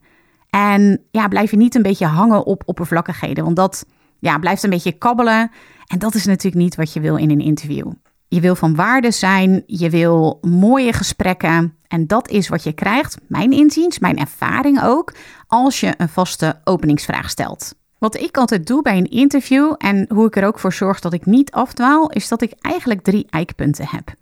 En 0.50 1.00
ja, 1.10 1.28
blijf 1.28 1.50
je 1.50 1.56
niet 1.56 1.74
een 1.74 1.82
beetje 1.82 2.06
hangen 2.06 2.46
op 2.46 2.62
oppervlakkigheden, 2.66 3.44
want 3.44 3.56
dat 3.56 3.86
ja, 4.18 4.38
blijft 4.38 4.62
een 4.62 4.70
beetje 4.70 4.98
kabbelen. 4.98 5.50
En 5.86 5.98
dat 5.98 6.14
is 6.14 6.26
natuurlijk 6.26 6.62
niet 6.62 6.74
wat 6.74 6.92
je 6.92 7.00
wil 7.00 7.16
in 7.16 7.30
een 7.30 7.40
interview. 7.40 7.92
Je 8.28 8.40
wil 8.40 8.54
van 8.54 8.74
waarde 8.74 9.10
zijn, 9.10 9.62
je 9.66 9.90
wil 9.90 10.38
mooie 10.40 10.92
gesprekken. 10.92 11.74
En 11.90 12.06
dat 12.06 12.28
is 12.28 12.48
wat 12.48 12.62
je 12.62 12.72
krijgt, 12.72 13.16
mijn 13.26 13.52
inziens, 13.52 13.98
mijn 13.98 14.18
ervaring 14.18 14.82
ook, 14.82 15.14
als 15.46 15.80
je 15.80 15.94
een 15.96 16.08
vaste 16.08 16.60
openingsvraag 16.64 17.30
stelt. 17.30 17.74
Wat 17.98 18.20
ik 18.20 18.36
altijd 18.36 18.66
doe 18.66 18.82
bij 18.82 18.96
een 18.96 19.10
interview 19.10 19.74
en 19.78 20.06
hoe 20.08 20.26
ik 20.26 20.36
er 20.36 20.46
ook 20.46 20.58
voor 20.58 20.72
zorg 20.72 21.00
dat 21.00 21.12
ik 21.12 21.26
niet 21.26 21.50
afdwaal, 21.50 22.10
is 22.10 22.28
dat 22.28 22.42
ik 22.42 22.52
eigenlijk 22.60 23.02
drie 23.02 23.26
eikpunten 23.30 23.88
heb. 23.88 24.14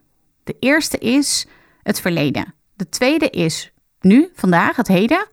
De 0.44 0.56
eerste 0.58 0.98
is 0.98 1.46
het 1.82 2.00
verleden. 2.00 2.54
De 2.76 2.88
tweede 2.88 3.30
is 3.30 3.72
nu, 4.00 4.28
vandaag, 4.34 4.76
het 4.76 4.88
heden. 4.88 5.26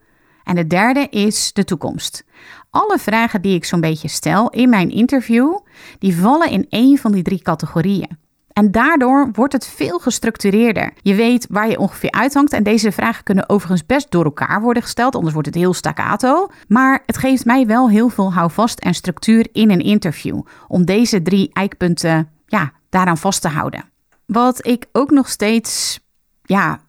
En 0.44 0.56
de 0.56 0.68
derde 0.68 1.08
is 1.10 1.54
de 1.54 1.64
toekomst. 1.64 2.24
Alle 2.70 3.00
vragen 3.00 3.42
die 3.42 3.56
ik 3.56 3.66
zo'n 3.66 3.82
beetje 3.82 4.08
stel 4.08 4.50
in 4.50 4.70
mijn 4.70 4.90
interview, 4.90 5.58
die 6.00 6.16
vallen 6.16 6.50
in 6.50 6.66
één 6.70 6.98
van 6.98 7.12
die 7.12 7.24
drie 7.24 7.42
categorieën. 7.42 8.18
En 8.56 8.72
daardoor 8.72 9.30
wordt 9.32 9.54
het 9.54 9.68
veel 9.68 10.00
gestructureerder. 10.00 10.94
Je 11.02 11.16
weet 11.16 11.48
waar 11.50 11.70
je 11.70 11.80
ongeveer 11.80 12.12
uithangt. 12.12 12.54
En 12.54 12.64
deze 12.64 12.92
vragen 12.92 13.24
kunnen 13.24 13.50
overigens 13.50 13.86
best 13.86 14.12
door 14.12 14.24
elkaar 14.24 14.62
worden 14.62 14.84
gesteld, 14.84 15.16
anders 15.16 15.34
wordt 15.34 15.48
het 15.48 15.58
heel 15.58 15.74
staccato. 15.74 16.48
Maar 16.68 17.04
het 17.06 17.18
geeft 17.18 17.46
mij 17.46 17.66
wel 17.66 17.90
heel 17.90 18.10
veel 18.10 18.34
houvast 18.34 18.80
en 18.80 18.94
structuur 18.94 19.48
in 19.52 19.72
een 19.72 19.82
interview. 19.82 20.42
Om 20.68 20.86
deze 20.86 21.22
drie 21.22 21.50
eikpunten 21.54 22.30
ja, 22.46 22.72
daaraan 22.90 23.18
vast 23.18 23.42
te 23.42 23.48
houden. 23.48 23.84
Wat 24.26 24.68
ik 24.68 24.86
ook 24.92 25.12
nog 25.12 25.30
steeds 25.30 26.00
ja, 26.44 26.80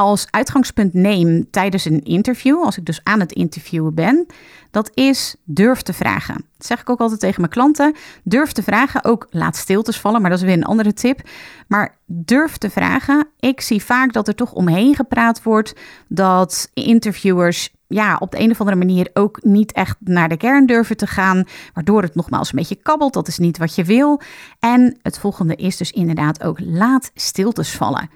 als 0.00 0.26
uitgangspunt 0.30 0.94
neem 0.94 1.50
tijdens 1.50 1.84
een 1.84 2.02
interview, 2.02 2.62
als 2.64 2.78
ik 2.78 2.84
dus 2.84 3.00
aan 3.02 3.20
het 3.20 3.32
interviewen 3.32 3.94
ben, 3.94 4.26
dat 4.70 4.90
is 4.94 5.36
durf 5.44 5.82
te 5.82 5.92
vragen. 5.92 6.34
Dat 6.34 6.66
zeg 6.66 6.80
ik 6.80 6.90
ook 6.90 7.00
altijd 7.00 7.20
tegen 7.20 7.40
mijn 7.40 7.52
klanten. 7.52 7.94
Durf 8.24 8.52
te 8.52 8.62
vragen, 8.62 9.04
ook 9.04 9.26
laat 9.30 9.56
stiltes 9.56 10.00
vallen, 10.00 10.20
maar 10.20 10.30
dat 10.30 10.38
is 10.38 10.44
weer 10.44 10.56
een 10.56 10.64
andere 10.64 10.92
tip. 10.92 11.28
Maar 11.68 11.98
durf 12.06 12.56
te 12.56 12.70
vragen. 12.70 13.26
Ik 13.38 13.60
zie 13.60 13.84
vaak 13.84 14.12
dat 14.12 14.28
er 14.28 14.34
toch 14.34 14.52
omheen 14.52 14.94
gepraat 14.94 15.42
wordt, 15.42 15.74
dat 16.08 16.70
interviewers 16.74 17.74
ja, 17.86 18.16
op 18.18 18.30
de 18.30 18.40
een 18.40 18.50
of 18.50 18.60
andere 18.60 18.78
manier 18.78 19.10
ook 19.14 19.44
niet 19.44 19.72
echt 19.72 19.96
naar 19.98 20.28
de 20.28 20.36
kern 20.36 20.66
durven 20.66 20.96
te 20.96 21.06
gaan, 21.06 21.44
waardoor 21.74 22.02
het 22.02 22.14
nogmaals 22.14 22.50
een 22.50 22.58
beetje 22.58 22.82
kabbelt. 22.82 23.12
Dat 23.12 23.28
is 23.28 23.38
niet 23.38 23.58
wat 23.58 23.74
je 23.74 23.84
wil. 23.84 24.20
En 24.58 24.98
het 25.02 25.18
volgende 25.18 25.54
is 25.54 25.76
dus 25.76 25.90
inderdaad 25.90 26.42
ook 26.42 26.60
laat 26.60 27.10
stiltes 27.14 27.76
vallen. 27.76 28.10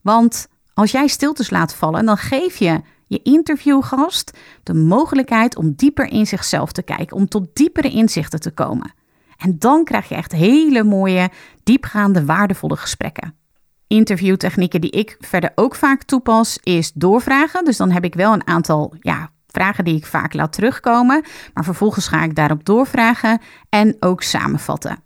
Want 0.00 0.48
als 0.76 0.90
jij 0.90 1.06
stiltes 1.06 1.50
laat 1.50 1.74
vallen, 1.74 2.06
dan 2.06 2.16
geef 2.16 2.56
je 2.56 2.80
je 3.06 3.22
interviewgast 3.22 4.38
de 4.62 4.74
mogelijkheid 4.74 5.56
om 5.56 5.72
dieper 5.76 6.06
in 6.06 6.26
zichzelf 6.26 6.72
te 6.72 6.82
kijken, 6.82 7.16
om 7.16 7.28
tot 7.28 7.54
diepere 7.54 7.90
inzichten 7.90 8.40
te 8.40 8.50
komen. 8.50 8.92
En 9.36 9.58
dan 9.58 9.84
krijg 9.84 10.08
je 10.08 10.14
echt 10.14 10.32
hele 10.32 10.84
mooie, 10.84 11.30
diepgaande, 11.62 12.24
waardevolle 12.24 12.76
gesprekken. 12.76 13.34
Interviewtechnieken 13.86 14.80
die 14.80 14.90
ik 14.90 15.16
verder 15.20 15.52
ook 15.54 15.74
vaak 15.74 16.02
toepas, 16.02 16.58
is 16.62 16.92
doorvragen. 16.92 17.64
Dus 17.64 17.76
dan 17.76 17.90
heb 17.90 18.04
ik 18.04 18.14
wel 18.14 18.32
een 18.32 18.46
aantal 18.46 18.94
ja, 19.00 19.30
vragen 19.46 19.84
die 19.84 19.96
ik 19.96 20.06
vaak 20.06 20.34
laat 20.34 20.52
terugkomen, 20.52 21.24
maar 21.54 21.64
vervolgens 21.64 22.08
ga 22.08 22.22
ik 22.22 22.34
daarop 22.34 22.64
doorvragen 22.64 23.40
en 23.68 23.96
ook 24.00 24.22
samenvatten. 24.22 24.98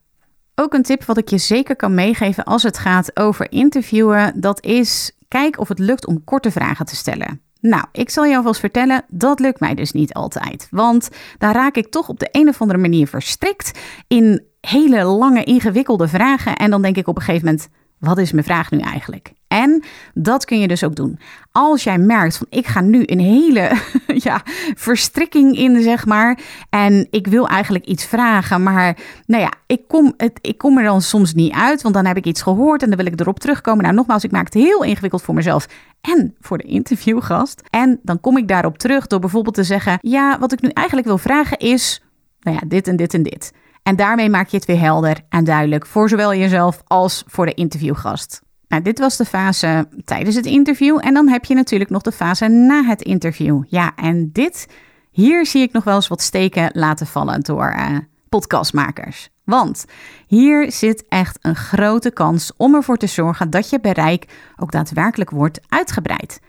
Ook 0.54 0.74
een 0.74 0.83
tip 0.83 1.04
wat 1.04 1.18
ik 1.18 1.28
je 1.28 1.38
zeker 1.38 1.76
kan 1.76 1.94
meegeven 1.94 2.44
als 2.44 2.62
het 2.62 2.78
gaat 2.78 3.16
over 3.16 3.52
interviewen, 3.52 4.40
dat 4.40 4.64
is 4.64 5.12
Kijk 5.31 5.59
of 5.59 5.69
het 5.69 5.79
lukt 5.79 6.07
om 6.07 6.25
korte 6.25 6.51
vragen 6.51 6.87
te 6.87 6.97
stellen. 6.97 7.40
Nou, 7.61 7.85
ik 7.93 8.11
zal 8.11 8.25
je 8.25 8.37
alvast 8.37 8.61
vertellen, 8.61 9.05
dat 9.09 9.40
lukt 9.40 9.61
mij 9.61 9.75
dus 9.75 9.93
niet 9.93 10.12
altijd. 10.12 10.69
Want 10.71 11.09
daar 11.38 11.55
raak 11.55 11.77
ik 11.77 11.90
toch 11.90 12.09
op 12.09 12.19
de 12.19 12.29
een 12.33 12.49
of 12.49 12.61
andere 12.61 12.79
manier 12.79 13.07
verstrikt 13.07 13.79
in 14.07 14.45
hele 14.61 15.05
lange, 15.05 15.45
ingewikkelde 15.45 16.09
vragen. 16.09 16.57
En 16.57 16.71
dan 16.71 16.83
denk 16.83 16.97
ik 16.97 17.07
op 17.07 17.16
een 17.16 17.23
gegeven 17.23 17.47
moment: 17.47 17.69
wat 17.99 18.19
is 18.19 18.33
mijn 18.33 18.45
vraag 18.45 18.71
nu 18.71 18.79
eigenlijk? 18.79 19.33
En 19.50 19.82
dat 20.14 20.44
kun 20.44 20.60
je 20.60 20.68
dus 20.68 20.84
ook 20.84 20.94
doen. 20.94 21.18
Als 21.52 21.84
jij 21.84 21.98
merkt 21.98 22.36
van 22.36 22.46
ik 22.50 22.66
ga 22.66 22.80
nu 22.80 23.02
een 23.06 23.20
hele 23.20 23.72
ja, 24.28 24.42
verstrikking 24.74 25.56
in, 25.56 25.82
zeg 25.82 26.06
maar. 26.06 26.38
En 26.68 27.06
ik 27.10 27.26
wil 27.26 27.48
eigenlijk 27.48 27.84
iets 27.84 28.04
vragen, 28.04 28.62
maar 28.62 28.96
nou 29.26 29.42
ja, 29.42 29.52
ik 29.66 29.80
kom, 29.88 30.14
het, 30.16 30.38
ik 30.40 30.58
kom 30.58 30.78
er 30.78 30.84
dan 30.84 31.02
soms 31.02 31.34
niet 31.34 31.52
uit. 31.52 31.82
Want 31.82 31.94
dan 31.94 32.06
heb 32.06 32.16
ik 32.16 32.24
iets 32.24 32.42
gehoord 32.42 32.82
en 32.82 32.88
dan 32.88 32.96
wil 32.96 33.06
ik 33.06 33.20
erop 33.20 33.38
terugkomen. 33.38 33.82
Nou, 33.82 33.94
nogmaals, 33.94 34.24
ik 34.24 34.30
maak 34.30 34.44
het 34.44 34.54
heel 34.54 34.84
ingewikkeld 34.84 35.22
voor 35.22 35.34
mezelf 35.34 35.68
en 36.00 36.34
voor 36.40 36.58
de 36.58 36.64
interviewgast. 36.64 37.62
En 37.70 38.00
dan 38.02 38.20
kom 38.20 38.36
ik 38.36 38.48
daarop 38.48 38.78
terug 38.78 39.06
door 39.06 39.20
bijvoorbeeld 39.20 39.54
te 39.54 39.64
zeggen: 39.64 39.98
Ja, 40.00 40.38
wat 40.38 40.52
ik 40.52 40.60
nu 40.60 40.68
eigenlijk 40.68 41.06
wil 41.06 41.18
vragen 41.18 41.58
is, 41.58 42.02
nou 42.40 42.56
ja, 42.60 42.68
dit 42.68 42.88
en 42.88 42.96
dit 42.96 43.14
en 43.14 43.22
dit. 43.22 43.52
En 43.82 43.96
daarmee 43.96 44.30
maak 44.30 44.48
je 44.48 44.56
het 44.56 44.66
weer 44.66 44.80
helder 44.80 45.20
en 45.28 45.44
duidelijk 45.44 45.86
voor 45.86 46.08
zowel 46.08 46.34
jezelf 46.34 46.82
als 46.86 47.24
voor 47.26 47.46
de 47.46 47.54
interviewgast. 47.54 48.42
Nou, 48.70 48.83
dit 48.83 48.98
was 48.98 49.16
de 49.16 49.24
fase 49.24 49.88
tijdens 50.04 50.37
het 50.37 50.46
interview. 50.46 50.98
En 51.00 51.14
dan 51.14 51.28
heb 51.28 51.44
je 51.44 51.54
natuurlijk 51.54 51.90
nog 51.90 52.02
de 52.02 52.12
fase 52.12 52.48
na 52.48 52.83
het 52.83 53.02
interview. 53.02 53.62
Ja, 53.66 53.92
en 53.96 54.33
dit, 54.33 54.68
hier 55.11 55.46
zie 55.46 55.62
ik 55.62 55.72
nog 55.72 55.85
wel 55.85 55.94
eens 55.94 56.09
wat 56.09 56.22
steken 56.22 56.70
laten 56.72 57.06
vallen 57.06 57.40
door 57.40 57.74
uh, 57.76 57.98
podcastmakers. 58.28 59.28
Want 59.44 59.85
hier 60.26 60.72
zit 60.72 61.04
echt 61.09 61.38
een 61.40 61.56
grote 61.56 62.11
kans 62.11 62.52
om 62.56 62.74
ervoor 62.74 62.96
te 62.96 63.06
zorgen 63.06 63.50
dat 63.50 63.70
je 63.70 63.80
bereik 63.80 64.52
ook 64.56 64.72
daadwerkelijk 64.72 65.30
wordt 65.30 65.61
uitgebreid. 65.68 66.40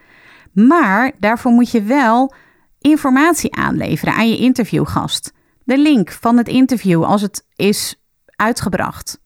Maar 0.52 1.12
daarvoor 1.18 1.52
moet 1.52 1.70
je 1.70 1.82
wel 1.82 2.34
informatie 2.78 3.54
aanleveren 3.54 4.14
aan 4.14 4.28
je 4.28 4.38
interviewgast. 4.38 5.32
De 5.64 5.78
link 5.78 6.10
van 6.10 6.36
het 6.36 6.48
interview 6.48 7.04
als 7.04 7.22
het 7.22 7.46
is 7.56 7.96
uitgebracht. 8.36 9.20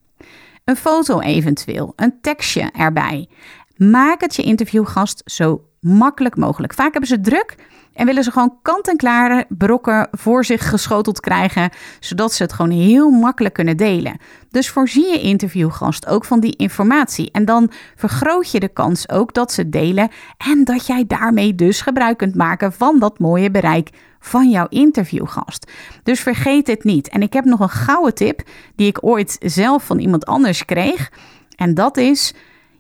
Een 0.67 0.77
foto 0.77 1.21
eventueel, 1.21 1.93
een 1.97 2.21
tekstje 2.21 2.71
erbij. 2.73 3.29
Maak 3.77 4.21
het 4.21 4.37
je 4.37 4.43
interviewgast 4.43 5.23
zo 5.25 5.65
makkelijk 5.87 6.37
mogelijk. 6.37 6.75
Vaak 6.75 6.93
hebben 6.93 7.11
ze 7.11 7.21
druk 7.21 7.57
en 7.97 8.07
willen 8.07 8.25
ze 8.25 8.31
gewoon 8.31 8.59
kant-en-klare 8.63 9.47
brokken 9.49 10.09
voor 10.11 10.45
zich 10.45 10.69
geschoteld 10.69 11.21
krijgen, 11.21 11.71
zodat 12.01 12.33
ze 12.33 12.43
het 12.43 12.53
gewoon 12.53 12.71
heel 12.71 13.11
makkelijk 13.11 13.55
kunnen 13.55 13.77
delen. 13.77 14.17
Dus 14.51 14.71
voorzie 14.71 15.07
je 15.07 15.21
interviewgast 15.21 16.07
ook 16.07 16.25
van 16.25 16.41
die 16.41 16.57
informatie. 16.57 17.31
En 17.31 17.45
dan 17.45 17.71
vergroot 17.95 18.51
je 18.51 18.61
de 18.61 18.69
kans 18.69 19.09
ook 19.09 19.35
dat 19.35 19.53
ze 19.53 19.69
delen 19.69 20.09
en 20.37 20.65
dat 20.65 20.87
jij 20.87 21.05
daarmee 21.07 21.55
dus 21.55 21.81
gebruik 21.81 22.19
kunt 22.19 22.35
maken 22.35 22.73
van 22.73 22.99
dat 22.99 23.19
mooie 23.19 23.51
bereik 23.51 23.91
van 24.21 24.51
jouw 24.51 24.67
interviewgast. 24.69 25.71
Dus 26.03 26.21
vergeet 26.21 26.67
het 26.67 26.85
niet. 26.85 27.09
En 27.09 27.23
ik 27.23 27.33
heb 27.33 27.45
nog 27.45 27.61
een 27.61 27.69
gouden 27.69 28.15
tip 28.15 28.43
die 28.77 28.87
ik 28.87 28.99
ooit 29.05 29.37
zelf 29.41 29.85
van 29.85 29.99
iemand 29.99 30.27
anders 30.27 30.65
kreeg. 30.65 31.13
En 31.57 31.75
dat 31.75 31.97
is: 31.97 32.35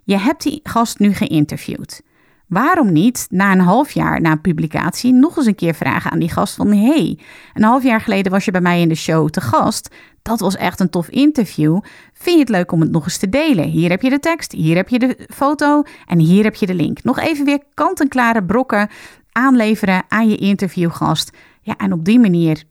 je 0.05 0.19
hebt 0.19 0.42
die 0.42 0.61
gast 0.62 0.99
nu 0.99 1.12
geïnterviewd. 1.12 2.03
Waarom 2.46 2.92
niet 2.92 3.26
na 3.30 3.52
een 3.52 3.61
half 3.61 3.90
jaar 3.90 4.20
na 4.20 4.37
publicatie 4.37 5.12
nog 5.12 5.37
eens 5.37 5.46
een 5.46 5.54
keer 5.54 5.74
vragen 5.74 6.11
aan 6.11 6.18
die 6.18 6.30
gast 6.30 6.54
van 6.54 6.72
hey, 6.72 7.18
een 7.54 7.62
half 7.62 7.82
jaar 7.82 8.00
geleden 8.00 8.32
was 8.32 8.44
je 8.44 8.50
bij 8.50 8.61
mij 8.61 8.80
in 8.80 8.88
de 8.88 8.94
show 8.94 9.28
te 9.28 9.40
gast. 9.40 9.94
Dat 10.22 10.40
was 10.40 10.56
echt 10.56 10.80
een 10.80 10.90
tof 10.90 11.09
interview. 11.09 11.80
Vind 12.12 12.35
je 12.35 12.40
het 12.40 12.48
leuk 12.48 12.72
om 12.72 12.80
het 12.80 12.90
nog 12.90 13.04
eens 13.04 13.18
te 13.18 13.28
delen? 13.28 13.64
Hier 13.64 13.90
heb 13.90 14.02
je 14.02 14.11
de 14.11 14.18
tekst, 14.18 14.52
hier 14.52 14.76
heb 14.76 14.88
je 14.88 14.98
de 14.98 15.26
foto 15.35 15.82
en 16.06 16.18
hier 16.18 16.44
heb 16.44 16.54
je 16.54 16.66
de 16.66 16.74
link. 16.74 17.02
Nog 17.02 17.18
even 17.18 17.44
weer 17.44 17.62
kant-en-klare 17.74 18.44
brokken 18.44 18.88
aanleveren 19.32 20.02
aan 20.09 20.28
je 20.28 20.37
interviewgast. 20.37 21.30
Ja, 21.61 21.76
en 21.76 21.92
op 21.92 22.04
die 22.04 22.18
manier 22.18 22.64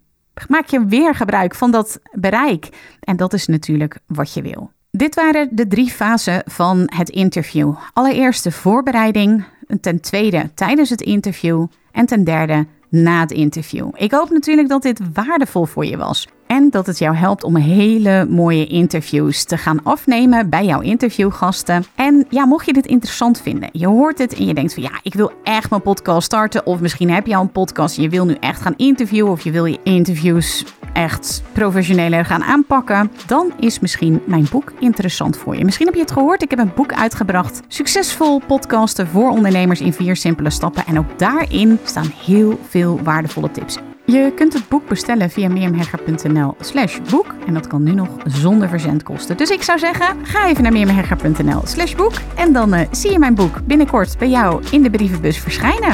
maak 0.47 0.67
je 0.67 0.85
weer 0.85 1.15
gebruik 1.15 1.55
van 1.55 1.71
dat 1.71 1.99
bereik. 2.11 2.69
En 2.99 3.17
dat 3.17 3.33
is 3.33 3.47
natuurlijk 3.47 3.99
wat 4.07 4.33
je 4.33 4.41
wil. 4.41 4.71
Dit 4.91 5.15
waren 5.15 5.49
de 5.51 5.67
drie 5.67 5.89
fasen 5.89 6.41
van 6.45 6.83
het 6.85 7.09
interview. 7.09 7.73
Allereerst 7.93 8.43
de 8.43 8.51
voorbereiding, 8.51 9.43
ten 9.82 10.01
tweede 10.01 10.49
tijdens 10.54 10.89
het 10.89 11.01
interview 11.01 11.65
en 11.91 12.06
ten 12.06 12.23
derde 12.23 12.65
na 12.89 13.19
het 13.19 13.32
interview. 13.32 13.89
Ik 13.93 14.12
hoop 14.12 14.30
natuurlijk 14.30 14.69
dat 14.69 14.82
dit 14.82 14.99
waardevol 15.13 15.65
voor 15.65 15.86
je 15.86 15.97
was. 15.97 16.28
En 16.47 16.69
dat 16.69 16.86
het 16.86 16.97
jou 16.97 17.15
helpt 17.15 17.43
om 17.43 17.56
hele 17.56 18.25
mooie 18.30 18.67
interviews 18.67 19.43
te 19.43 19.58
gaan 19.58 19.84
afnemen 19.84 20.49
bij 20.49 20.65
jouw 20.65 20.82
interviewgasten. 20.82 21.84
En 21.95 22.25
ja, 22.30 22.45
mocht 22.45 22.65
je 22.65 22.73
dit 22.73 22.86
interessant 22.86 23.41
vinden, 23.41 23.69
je 23.71 23.88
hoort 23.88 24.17
het 24.17 24.36
en 24.36 24.45
je 24.45 24.54
denkt 24.54 24.73
van 24.73 24.84
ja, 24.84 24.99
ik 25.04 25.13
wil 25.13 25.32
echt 25.43 25.69
mijn 25.69 25.82
podcast 25.82 26.25
starten. 26.25 26.65
Of 26.65 26.80
misschien 26.80 27.10
heb 27.10 27.28
je 27.28 27.36
al 27.36 27.41
een 27.41 27.51
podcast 27.51 27.97
en 27.97 28.04
je 28.04 28.10
wil 28.10 28.25
nu 28.25 28.36
echt 28.39 28.62
gaan 28.62 28.73
interviewen. 28.78 29.32
Of 29.32 29.43
je 29.43 29.51
wil 29.51 29.65
je 29.65 29.80
interviews 29.84 30.65
echt 30.95 31.43
professioneler 31.51 32.25
gaan 32.25 32.43
aanpakken, 32.43 33.12
dan 33.27 33.53
is 33.60 33.79
misschien 33.79 34.21
mijn 34.25 34.47
boek 34.51 34.73
interessant 34.79 35.38
voor 35.38 35.55
je. 35.55 35.65
Misschien 35.65 35.86
heb 35.86 35.95
je 35.95 36.01
het 36.01 36.12
gehoord, 36.12 36.41
ik 36.41 36.49
heb 36.49 36.60
een 36.60 36.71
boek 36.75 36.93
uitgebracht. 36.93 37.62
Succesvol 37.67 38.41
podcasten 38.47 39.08
voor 39.08 39.29
ondernemers 39.29 39.81
in 39.81 39.93
vier 39.93 40.15
simpele 40.15 40.49
stappen. 40.49 40.86
En 40.86 40.97
ook 40.97 41.19
daarin 41.19 41.79
staan 41.84 42.12
heel 42.25 42.60
veel 42.69 42.99
waardevolle 43.03 43.51
tips. 43.51 43.77
Je 44.05 44.31
kunt 44.36 44.53
het 44.53 44.67
boek 44.67 44.88
bestellen 44.88 45.29
via 45.29 45.49
mirjamhegger.nl 45.49 46.55
slash 46.60 46.99
boek. 47.10 47.36
En 47.47 47.53
dat 47.53 47.67
kan 47.67 47.84
nu 47.84 47.93
nog 47.93 48.10
zonder 48.25 48.69
verzendkosten. 48.69 49.38
Dus 49.38 49.49
ik 49.49 49.63
zou 49.63 49.79
zeggen, 49.79 50.25
ga 50.25 50.47
even 50.47 50.63
naar 50.63 50.71
mirjamhegger.nl 50.71 51.62
slash 51.63 51.95
boek. 51.95 52.13
En 52.36 52.53
dan 52.53 52.73
uh, 52.73 52.81
zie 52.91 53.12
je 53.12 53.19
mijn 53.19 53.36
boek 53.36 53.65
binnenkort 53.65 54.17
bij 54.17 54.29
jou 54.29 54.63
in 54.71 54.81
de 54.81 54.89
brievenbus 54.89 55.39
verschijnen. 55.39 55.93